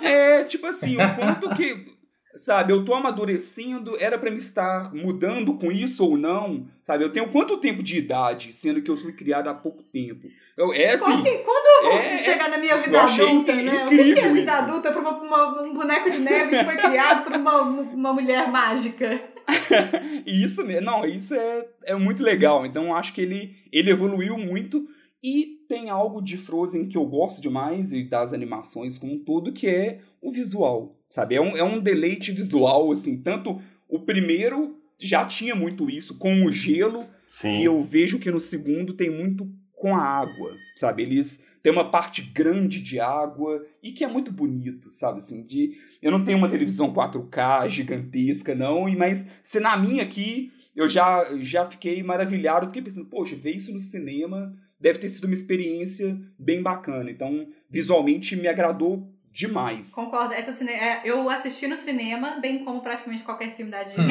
[0.00, 1.92] É, tipo assim, o quanto que
[2.36, 7.04] sabe, eu tô amadurecendo, era para me estar mudando com isso ou não, sabe?
[7.04, 10.28] Eu tenho quanto tempo de idade, sendo que eu fui criado há pouco tempo?
[10.56, 13.84] Eu, é assim, quando eu vou é, chegar na minha vida adulta, né?
[13.84, 14.50] O que é vida isso.
[14.50, 18.50] adulta para uma, uma, um boneco de neve que foi criado por uma, uma mulher
[18.50, 19.22] mágica?
[20.26, 22.64] isso, não, isso é, é muito legal.
[22.64, 24.86] Então acho que ele, ele evoluiu muito
[25.22, 29.52] e tem algo de Frozen que eu gosto demais e das animações como um todo,
[29.52, 31.34] que é o visual sabe?
[31.34, 36.46] É um, é um deleite visual, assim, tanto o primeiro já tinha muito isso com
[36.46, 37.60] o gelo, Sim.
[37.60, 41.02] e eu vejo que no segundo tem muito com a água, sabe?
[41.02, 45.18] Eles têm uma parte grande de água e que é muito bonito, sabe?
[45.18, 50.04] Assim, de eu não tenho uma televisão 4K gigantesca não, e mas se na minha
[50.04, 54.50] aqui eu já já fiquei maravilhado, fiquei pensando, poxa, ver isso no cinema
[54.80, 57.10] deve ter sido uma experiência bem bacana.
[57.10, 59.92] Então, visualmente me agradou demais.
[59.94, 60.34] Concordo.
[60.34, 60.72] Essa cine...
[60.72, 64.04] É, eu assisti no cinema, bem como praticamente qualquer filme da Disney.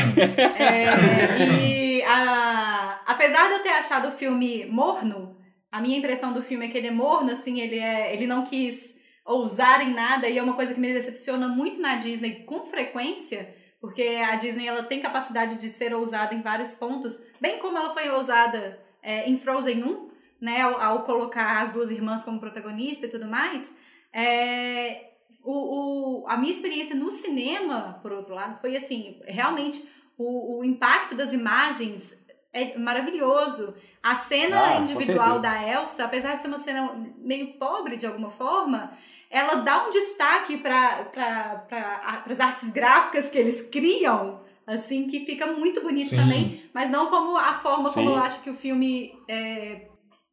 [0.60, 3.02] é, e a...
[3.06, 5.38] apesar de eu ter achado o filme morno,
[5.72, 8.14] a minha impressão do filme é que ele é morno, assim, ele, é...
[8.14, 11.96] ele não quis ousar em nada, e é uma coisa que me decepciona muito na
[11.96, 17.20] Disney com frequência, porque a Disney ela tem capacidade de ser ousada em vários pontos,
[17.40, 20.12] bem como ela foi ousada é, em Frozen 1,
[20.42, 23.72] né, ao, ao, colocar as duas irmãs como protagonista e tudo mais.
[24.12, 25.11] É,
[25.44, 29.88] o, o, a minha experiência no cinema, por outro lado, foi assim, realmente
[30.18, 32.18] o, o impacto das imagens
[32.54, 33.74] é maravilhoso.
[34.04, 38.32] A cena ah, individual da Elsa, apesar de ser uma cena meio pobre de alguma
[38.32, 38.98] forma,
[39.30, 45.48] ela dá um destaque para pra, as artes gráficas que eles criam, assim, que fica
[45.48, 46.18] muito bonito Sim.
[46.18, 47.96] também, mas não como a forma Sim.
[47.96, 49.88] como eu acho que o filme é,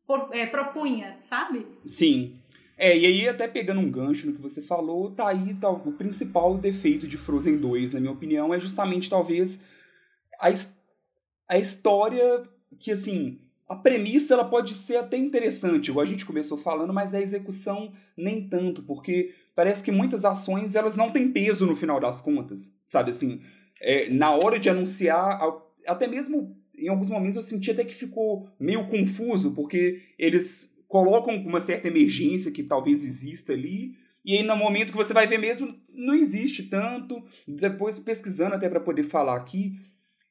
[0.07, 1.67] por, é, propunha, sabe?
[1.87, 2.41] Sim.
[2.79, 5.93] É, e aí até pegando um gancho no que você falou, tá aí tá, o
[5.93, 9.61] principal defeito de Frozen 2, na minha opinião, é justamente talvez
[10.41, 10.49] a,
[11.49, 12.45] a história
[12.79, 17.13] que, assim, a premissa ela pode ser até interessante, igual a gente começou falando, mas
[17.13, 21.99] a execução nem tanto, porque parece que muitas ações elas não têm peso no final
[21.99, 23.43] das contas, sabe assim,
[23.81, 25.41] é, na hora de anunciar,
[25.85, 31.37] até mesmo em alguns momentos eu senti até que ficou meio confuso, porque eles colocam
[31.37, 35.39] uma certa emergência que talvez exista ali, E aí, no momento que você vai ver
[35.39, 37.25] mesmo, não existe tanto.
[37.47, 39.79] Depois, pesquisando até para poder falar aqui,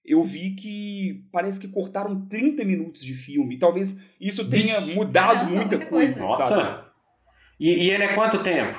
[0.06, 3.58] eu vi que parece que cortaram 30 minutos de filme.
[3.58, 4.94] Talvez isso tenha Vixe.
[4.96, 6.38] mudado Caramba, muita muita coisa, coisa.
[6.38, 6.54] sabe?
[6.56, 6.92] Nossa.
[7.60, 8.78] E, e ele é quanto tempo?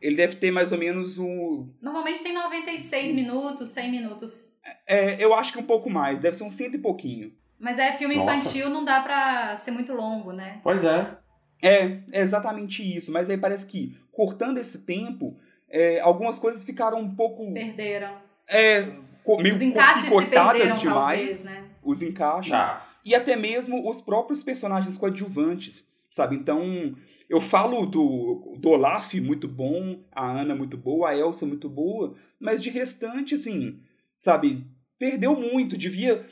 [0.00, 1.68] Ele deve ter mais ou menos um.
[1.82, 4.52] Normalmente tem 96 minutos, 100 minutos.
[4.86, 7.32] É, eu acho que um pouco mais, deve ser um cento e pouquinho.
[7.58, 8.34] Mas é filme Nossa.
[8.36, 10.60] infantil, não dá pra ser muito longo, né?
[10.62, 11.16] Pois é.
[11.62, 13.10] É, é exatamente isso.
[13.10, 15.38] Mas aí parece que, cortando esse tempo,
[15.68, 17.42] é, algumas coisas ficaram um pouco.
[17.42, 18.14] Se perderam.
[18.50, 18.92] É,
[19.24, 21.18] co- meio Os encaixes se cortadas perderam, demais.
[21.18, 21.64] talvez, né?
[21.82, 22.52] Os encaixes.
[22.52, 22.86] Tá.
[23.04, 26.36] E até mesmo os próprios personagens coadjuvantes, sabe?
[26.36, 26.94] Então,
[27.30, 32.14] eu falo do, do Olaf muito bom, a Ana muito boa, a Elsa muito boa,
[32.38, 33.80] mas de restante, assim,
[34.18, 34.66] sabe?
[34.98, 36.26] Perdeu muito, devia...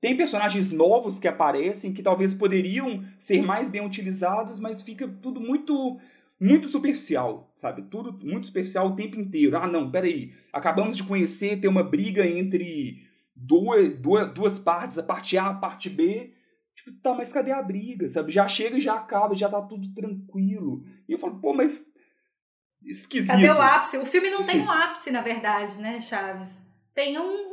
[0.00, 5.40] Tem personagens novos que aparecem que talvez poderiam ser mais bem utilizados, mas fica tudo
[5.40, 5.98] muito
[6.40, 7.82] muito superficial, sabe?
[7.82, 9.58] Tudo muito superficial o tempo inteiro.
[9.58, 10.32] Ah, não, peraí.
[10.50, 15.54] Acabamos de conhecer, ter uma briga entre duas, duas, duas partes, a parte A, a
[15.54, 16.32] parte B.
[16.74, 18.32] Tipo, tá, mas cadê a briga, sabe?
[18.32, 20.82] Já chega e já acaba, já tá tudo tranquilo.
[21.06, 21.84] E eu falo, pô, mas.
[22.82, 23.32] Esquisito.
[23.32, 23.98] Cadê o ápice?
[23.98, 26.58] O filme não tem um ápice, na verdade, né, Chaves?
[26.94, 27.49] Tem um-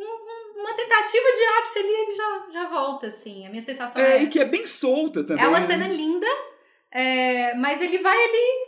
[0.77, 3.45] tentativa de ápice ali, ele já, já volta, assim.
[3.45, 5.43] A minha sensação é, É, e que é bem solta também.
[5.43, 5.67] É uma né?
[5.67, 6.27] cena linda,
[6.91, 8.67] é, mas ele vai ali.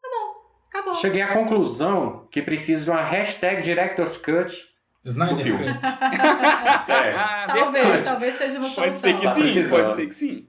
[0.00, 0.34] Tá bom,
[0.68, 0.94] acabou.
[0.94, 4.68] Cheguei à conclusão que precisa de uma hashtag Director's Cut.
[5.04, 5.64] Snyder Do filme.
[5.64, 5.80] Cut.
[6.88, 7.12] É.
[7.46, 8.84] Talvez, talvez seja uma solução.
[8.84, 10.48] Pode ser que sim, pode ser que sim.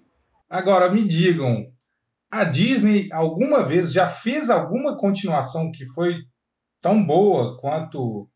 [0.49, 1.71] Agora, me digam,
[2.31, 6.15] a Disney alguma vez já fez alguma continuação que foi
[6.81, 8.29] tão boa quanto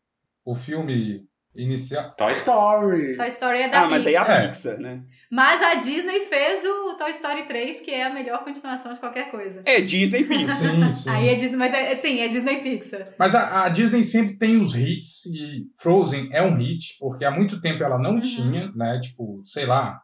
[0.44, 1.24] o filme
[1.56, 2.14] inicial?
[2.16, 3.16] Toy Story.
[3.16, 4.30] Toy Story é da Ah, mas aí Pixar.
[4.30, 4.48] a É.
[4.48, 5.02] Pixar, né?
[5.30, 9.30] Mas a Disney fez o Toy Story 3, que é a melhor continuação de qualquer
[9.30, 9.62] coisa.
[9.64, 10.70] É Disney Pixar.
[10.74, 11.10] Sim, sim.
[11.10, 13.08] Aí é Disney, mas é, sim, é Disney Pixar.
[13.18, 17.30] Mas a, a Disney sempre tem os hits e Frozen é um hit, porque há
[17.30, 18.20] muito tempo ela não Uhum.
[18.20, 18.98] tinha, né?
[19.00, 20.00] Tipo, sei lá,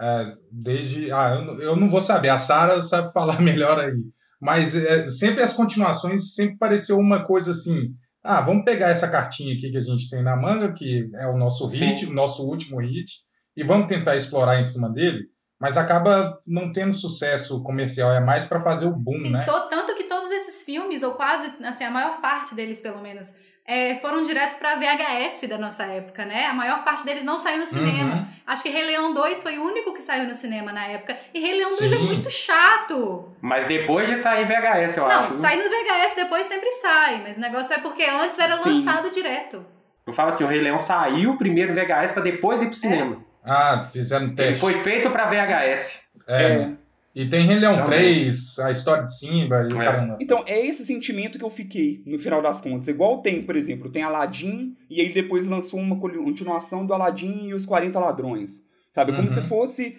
[0.00, 1.12] é, desde.
[1.12, 3.92] Ah, eu, não- eu não vou saber, a Sarah sabe falar melhor aí.
[4.40, 7.90] Mas é, sempre as continuações sempre pareceu uma coisa assim.
[8.22, 11.36] Ah, vamos pegar essa cartinha aqui que a gente tem na manga, que é o
[11.36, 11.86] nosso Sim.
[11.86, 13.20] hit, o nosso último hit,
[13.56, 15.26] e vamos tentar explorar em cima dele,
[15.60, 19.44] mas acaba não tendo sucesso comercial, é mais para fazer o boom, Sim, né?
[19.44, 23.28] to- tanto que todos esses filmes, ou quase, assim, a maior parte deles, pelo menos,
[23.66, 26.46] é, foram direto pra VHS da nossa época, né?
[26.46, 28.14] A maior parte deles não saiu no cinema.
[28.16, 28.26] Uhum.
[28.46, 31.16] Acho que Rei Leão 2 foi o único que saiu no cinema na época.
[31.32, 32.04] E Rei Leão 2 é Sim.
[32.04, 33.32] muito chato.
[33.40, 35.38] Mas depois de sair VHS, eu não, acho.
[35.38, 38.84] sair no VHS depois sempre sai, mas o negócio é porque antes era Sim.
[38.84, 39.64] lançado direto.
[40.06, 43.24] Eu falo assim, o Rei Leão saiu primeiro VHS pra depois ir pro cinema.
[43.44, 44.60] Ah, fizeram Ele teste.
[44.60, 46.00] foi feito pra VHS.
[46.28, 46.70] É, É.
[47.14, 48.20] E tem Rei Leão Também.
[48.22, 49.84] 3, a história de Simba e o É.
[49.84, 50.18] caramba.
[50.20, 52.88] Então, é esse sentimento que eu fiquei, no final das contas.
[52.88, 57.54] Igual tem, por exemplo, tem Aladdin, e aí depois lançou uma continuação do Aladdin e
[57.54, 58.62] os 40 Ladrões.
[58.90, 59.12] Sabe?
[59.12, 59.34] Como Uhum.
[59.34, 59.96] se fosse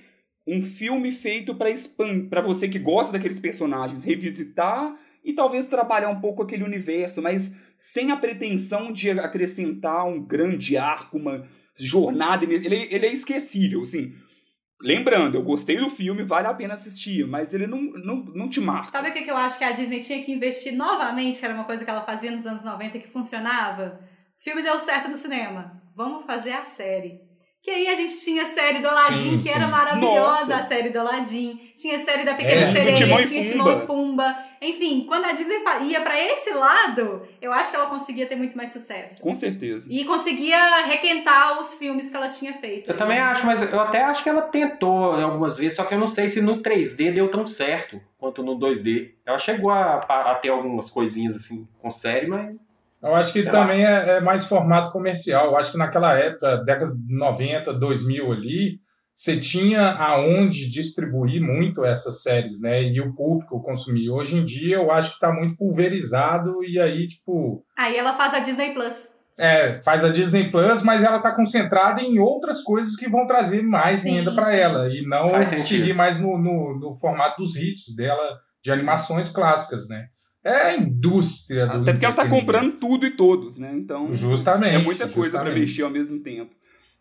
[0.48, 6.10] um filme feito pra expan para você que gosta daqueles personagens, revisitar e talvez trabalhar
[6.10, 11.46] um pouco aquele universo, mas sem a pretensão de acrescentar um grande arco, uma
[11.80, 12.44] jornada.
[12.46, 14.14] Ele, ele é esquecível, assim.
[14.84, 18.60] Lembrando, eu gostei do filme, vale a pena assistir, mas ele não, não, não te
[18.60, 18.92] marca.
[18.92, 21.64] Sabe o que eu acho que a Disney tinha que investir novamente, que era uma
[21.64, 24.02] coisa que ela fazia nos anos 90 que funcionava?
[24.38, 25.82] O filme deu certo no cinema.
[25.96, 27.22] Vamos fazer a série.
[27.64, 29.56] Que aí a gente tinha a série do Aladdin, Sim, que sim.
[29.56, 30.56] era maravilhosa, Nossa.
[30.58, 31.72] a série do Aladdin.
[31.74, 33.52] Tinha a série da Pequena É, Sereia, Timão e tinha Pumba.
[33.54, 34.38] Timão e Pumba.
[34.62, 38.58] Enfim, quando a Disney ia pra esse lado, eu acho que ela conseguia ter muito
[38.58, 39.22] mais sucesso.
[39.22, 39.88] Com certeza.
[39.90, 42.92] E conseguia requentar os filmes que ela tinha feito.
[42.92, 45.94] Eu também acho, mas eu até acho que ela tentou né, algumas vezes, só que
[45.94, 49.12] eu não sei se no 3D deu tão certo quanto no 2D.
[49.26, 52.54] Ela chegou a, a ter algumas coisinhas assim com série, mas.
[53.04, 55.48] Eu acho que Sei também é, é mais formato comercial.
[55.48, 58.80] Eu acho que naquela época, década de 90, 2000 ali,
[59.14, 62.82] você tinha aonde distribuir muito essas séries, né?
[62.82, 64.10] E o público consumir.
[64.10, 68.34] Hoje em dia, eu acho que tá muito pulverizado e aí, tipo, Aí ela faz
[68.34, 69.08] a Disney Plus.
[69.38, 73.62] é, faz a Disney Plus, mas ela tá concentrada em outras coisas que vão trazer
[73.62, 75.30] mais Sim, renda para ela e não
[75.62, 80.06] seguir mais no, no, no formato dos hits dela de animações clássicas, né?
[80.44, 82.46] É a indústria do Até porque ela tá entretenimento.
[82.46, 83.72] comprando tudo e todos, né?
[83.76, 84.76] Então Justamente.
[84.76, 85.60] é muita coisa pra justamente.
[85.60, 86.52] mexer ao mesmo tempo.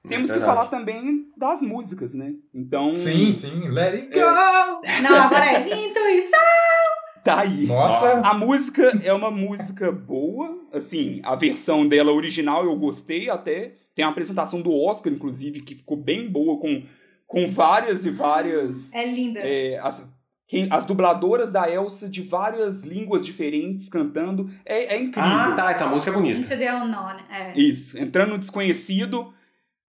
[0.09, 2.35] Temos É que falar também das músicas, né?
[2.55, 2.95] Então.
[2.95, 3.69] Sim, sim.
[3.69, 4.21] Let it go!
[5.03, 6.41] Não, agora é intuição.
[7.25, 7.67] Tá aí.
[7.67, 8.21] Nossa!
[8.27, 13.75] A música é uma música boa, assim, a versão dela original eu gostei até.
[13.95, 16.83] Tem uma apresentação do Oscar, inclusive, que ficou bem boa, com,
[17.27, 18.93] com várias e várias.
[18.93, 19.39] É linda.
[19.41, 20.05] é, as-
[20.53, 24.51] quem, as dubladoras da Elsa de várias línguas diferentes cantando.
[24.67, 25.31] É, é incrível.
[25.33, 26.41] Ah, tá, essa música é bonita.
[26.41, 27.55] Into the unknown, é.
[27.57, 29.33] Isso, entrando no desconhecido,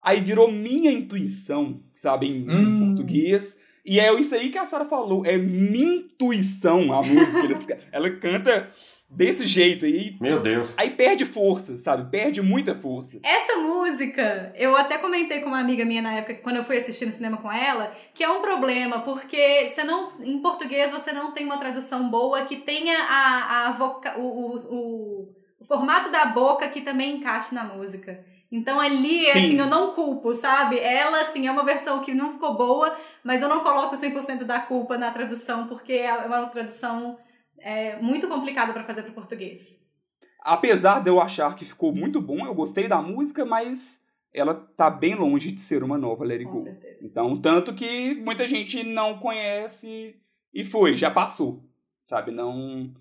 [0.00, 2.86] aí virou minha intuição, sabe, em, Hum.
[2.94, 3.58] português.
[3.84, 7.80] E é isso aí que a Sara falou, é minha intuição a música.
[7.90, 8.70] Ela canta
[9.14, 10.72] desse jeito aí, Meu Deus.
[10.76, 12.10] aí perde força, sabe?
[12.10, 13.20] Perde muita força.
[13.22, 17.04] Essa música, eu até comentei com uma amiga minha na época, quando eu fui assistir
[17.04, 21.32] no cinema com ela, que é um problema, porque você não, em português você não
[21.32, 26.24] tem uma tradução boa que tenha a, a voca, o, o, o, o formato da
[26.24, 28.24] boca que também encaixe na música.
[28.50, 29.38] Então ali, Sim.
[29.38, 30.78] assim, eu não culpo, sabe?
[30.78, 32.94] Ela, assim, é uma versão que não ficou boa,
[33.24, 37.18] mas eu não coloco 100% da culpa na tradução, porque é uma tradução
[37.62, 39.80] é, muito complicada pra fazer pro português.
[40.40, 44.02] Apesar de eu achar que ficou muito bom, eu gostei da música, mas
[44.34, 46.62] ela tá bem longe de ser uma nova Let It Com Go.
[46.64, 46.98] certeza.
[47.02, 50.16] Então, tanto que muita gente não conhece
[50.52, 51.62] e foi, já passou,
[52.08, 52.32] sabe?
[52.32, 52.92] Não.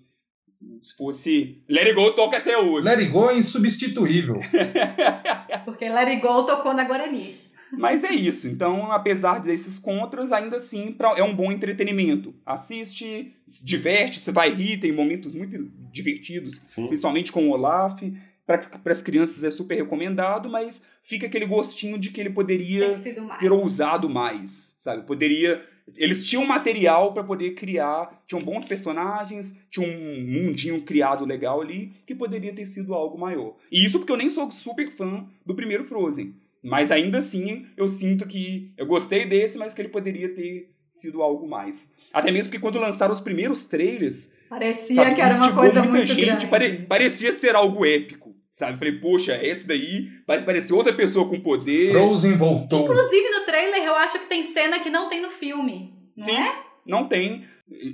[0.82, 1.64] Se fosse.
[1.68, 2.84] Let It Go toca até hoje.
[2.84, 4.38] Let It Go é insubstituível.
[5.64, 7.36] Porque Let It Go tocou na Guarani.
[7.72, 8.48] Mas é isso.
[8.48, 12.34] Então, apesar desses contras, ainda assim pra- é um bom entretenimento.
[12.44, 16.86] Assiste, se diverte, você vai rir, tem momentos muito divertidos, Sim.
[16.86, 18.00] principalmente com o Olaf.
[18.44, 18.60] Para
[18.92, 22.92] as crianças é super recomendado, mas fica aquele gostinho de que ele poderia
[23.38, 25.06] ter ousado mais, sabe?
[25.06, 25.64] Poderia.
[25.96, 31.92] Eles tinham material para poder criar, tinham bons personagens, tinha um mundinho criado legal ali
[32.06, 33.56] que poderia ter sido algo maior.
[33.70, 37.88] E isso porque eu nem sou super fã do primeiro Frozen, mas ainda assim eu
[37.88, 41.92] sinto que eu gostei desse, mas que ele poderia ter sido algo mais.
[42.12, 45.96] Até mesmo porque quando lançaram os primeiros trailers, Parecia sabe, que era uma coisa muita
[45.96, 48.78] muito gente, pare- parecia ser algo épico, sabe?
[48.78, 51.90] Falei, poxa, esse daí vai parecer outra pessoa com poder.
[51.90, 52.82] Frozen voltou.
[52.82, 55.94] Inclusive no trailer eu acho que tem cena que não tem no filme.
[56.16, 56.36] Não Sim.
[56.36, 56.62] é?
[56.86, 57.44] Não tem.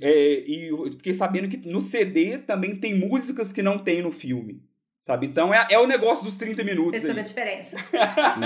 [0.01, 4.11] É, e eu fiquei sabendo que no CD também tem músicas que não tem no
[4.11, 4.61] filme.
[5.09, 5.26] Sabe?
[5.26, 6.90] Então é, é o negócio dos 30 minutos.
[6.90, 7.76] Fez toda a diferença.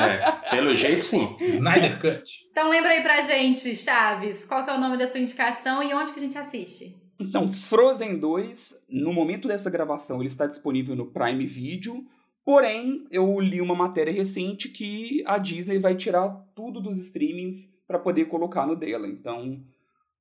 [0.02, 1.34] É, pelo jeito, sim.
[1.40, 2.46] Snyder Cut.
[2.52, 5.92] Então lembra aí pra gente, Chaves, qual que é o nome da sua indicação e
[5.92, 6.96] onde que a gente assiste?
[7.18, 12.04] Então, Frozen 2, no momento dessa gravação, ele está disponível no Prime Video.
[12.44, 17.98] Porém, eu li uma matéria recente que a Disney vai tirar tudo dos streamings para
[17.98, 19.08] poder colocar no dela.
[19.08, 19.60] Então,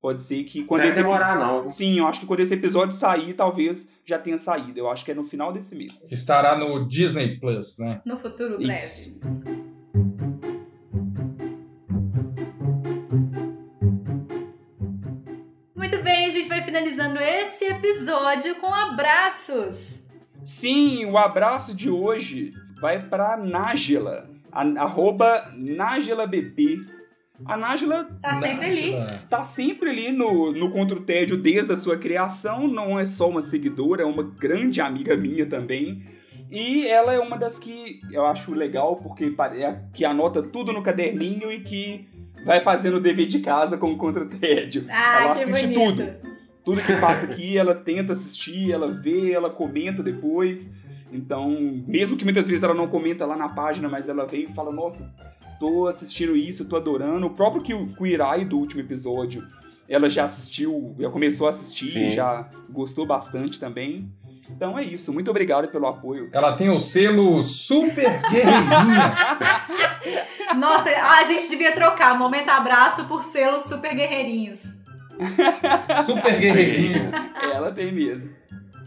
[0.02, 1.70] pode ser que quando deve esse demorar, não.
[1.70, 4.80] Sim, eu acho que quando esse episódio sair, talvez já tenha saído.
[4.80, 6.12] Eu acho que é no final desse mês.
[6.12, 8.02] Estará no Disney Plus, né?
[8.06, 8.74] No futuro breve.
[8.74, 9.14] Isso.
[15.76, 20.04] Muito bem, a gente vai finalizando esse episódio com abraços.
[20.42, 26.80] Sim, o abraço de hoje vai para Nájila, a- arroba NágilaBP.
[27.46, 28.92] A Nájila Tá sempre ali.
[28.92, 29.08] Nájila.
[29.30, 33.30] tá sempre ali no, no Contra o Tédio desde a sua criação, não é só
[33.30, 36.04] uma seguidora, é uma grande amiga minha também.
[36.50, 40.84] E ela é uma das que eu acho legal, porque é que anota tudo no
[40.84, 42.08] caderninho e que
[42.46, 44.86] vai fazendo o dever de casa com o Contra o Tédio.
[44.90, 45.96] Ah, ela assiste bonito.
[45.96, 46.32] tudo.
[46.64, 50.76] Tudo que passa aqui, ela tenta assistir, ela vê, ela comenta depois.
[51.12, 51.50] Então,
[51.88, 54.72] mesmo que muitas vezes ela não comenta lá na página, mas ela vem e fala:
[54.72, 55.12] Nossa,
[55.62, 57.28] tô assistindo isso, tô adorando.
[57.28, 59.48] O próprio Ki- Kuirai do último episódio,
[59.88, 62.10] ela já assistiu, já começou a assistir, Sim.
[62.10, 64.12] já gostou bastante também.
[64.50, 66.30] Então é isso, muito obrigado pelo apoio.
[66.34, 69.14] Ela tem o selo Super Guerreirinha.
[70.58, 74.62] Nossa, a gente devia trocar momento abraço por selos super guerreirinhos.
[76.04, 77.10] Super Guerreirinha.
[77.54, 78.32] Ela tem mesmo.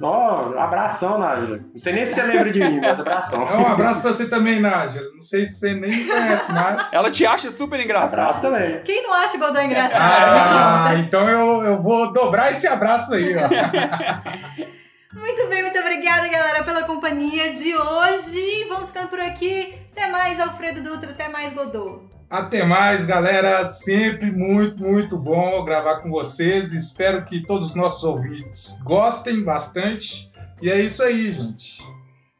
[0.00, 1.58] Ó, abração, Nájila.
[1.72, 3.42] Não sei nem se você lembra de mim, mas abração.
[3.42, 5.02] É um abraço pra você também, Nádia.
[5.14, 6.92] Não sei se você nem me conhece, mas.
[6.92, 8.40] Ela te acha super Abraço engraçado.
[8.42, 8.82] também.
[8.82, 10.00] Quem não acha Godão engraçado?
[10.02, 14.64] Ah, então eu, eu vou dobrar esse abraço aí, ó.
[15.14, 18.66] Muito bem, muito obrigada, galera, pela companhia de hoje.
[18.68, 19.72] Vamos ficando por aqui.
[19.92, 21.12] Até mais, Alfredo Dutra.
[21.12, 22.03] Até mais, Godô.
[22.34, 23.62] Até mais, galera.
[23.62, 26.72] Sempre muito, muito bom gravar com vocês.
[26.74, 30.28] Espero que todos os nossos ouvintes gostem bastante.
[30.60, 31.80] E é isso aí, gente.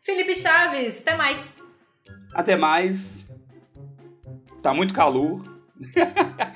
[0.01, 1.55] Felipe Chaves, até mais.
[2.35, 3.31] Até mais.
[4.61, 5.45] Tá muito calor.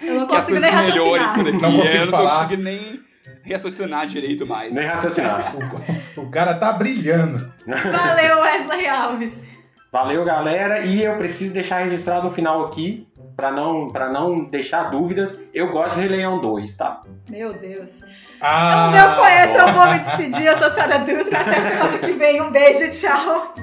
[0.03, 1.35] Eu não que as consigo coisas nem melhorem raciocinar.
[1.35, 1.63] por aqui.
[1.63, 2.35] Não consigo eu não tô falar.
[2.43, 3.01] conseguindo nem
[3.49, 4.75] raciocinar direito mais.
[4.75, 5.55] Nem raciocinar.
[6.19, 7.53] O, o cara tá brilhando.
[7.65, 9.49] Valeu, Wesley Alves.
[9.91, 10.81] Valeu, galera.
[10.81, 13.08] E eu preciso deixar registrado no final aqui,
[13.39, 17.03] para não, pra não deixar dúvidas, eu gosto de Rei Leão 2, tá?
[17.31, 18.03] Meu Deus.
[18.41, 20.45] Ah, eu não conheço, é eu vou me despedir.
[20.45, 21.41] Eu sou Sara Dutra.
[21.41, 22.43] Até semana que vem.
[22.43, 23.55] Um beijo, tchau.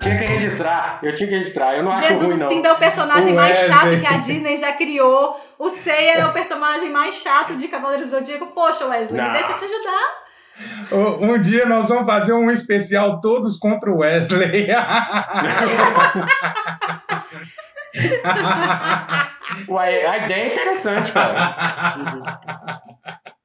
[0.00, 2.48] tinha que registrar, eu tinha que registrar, eu não Jesus, acho ruim não.
[2.48, 3.78] Jesus é o personagem o mais Wesley.
[3.78, 5.38] chato que a Disney já criou.
[5.56, 8.48] O Seiya é o personagem mais chato de Cavaleiros do Zodíaco.
[8.48, 9.28] Poxa, Wesley, não.
[9.28, 10.29] me deixa te ajudar.
[11.20, 14.68] Um dia nós vamos fazer um especial todos contra o Wesley.
[19.70, 22.80] A ideia é interessante, cara.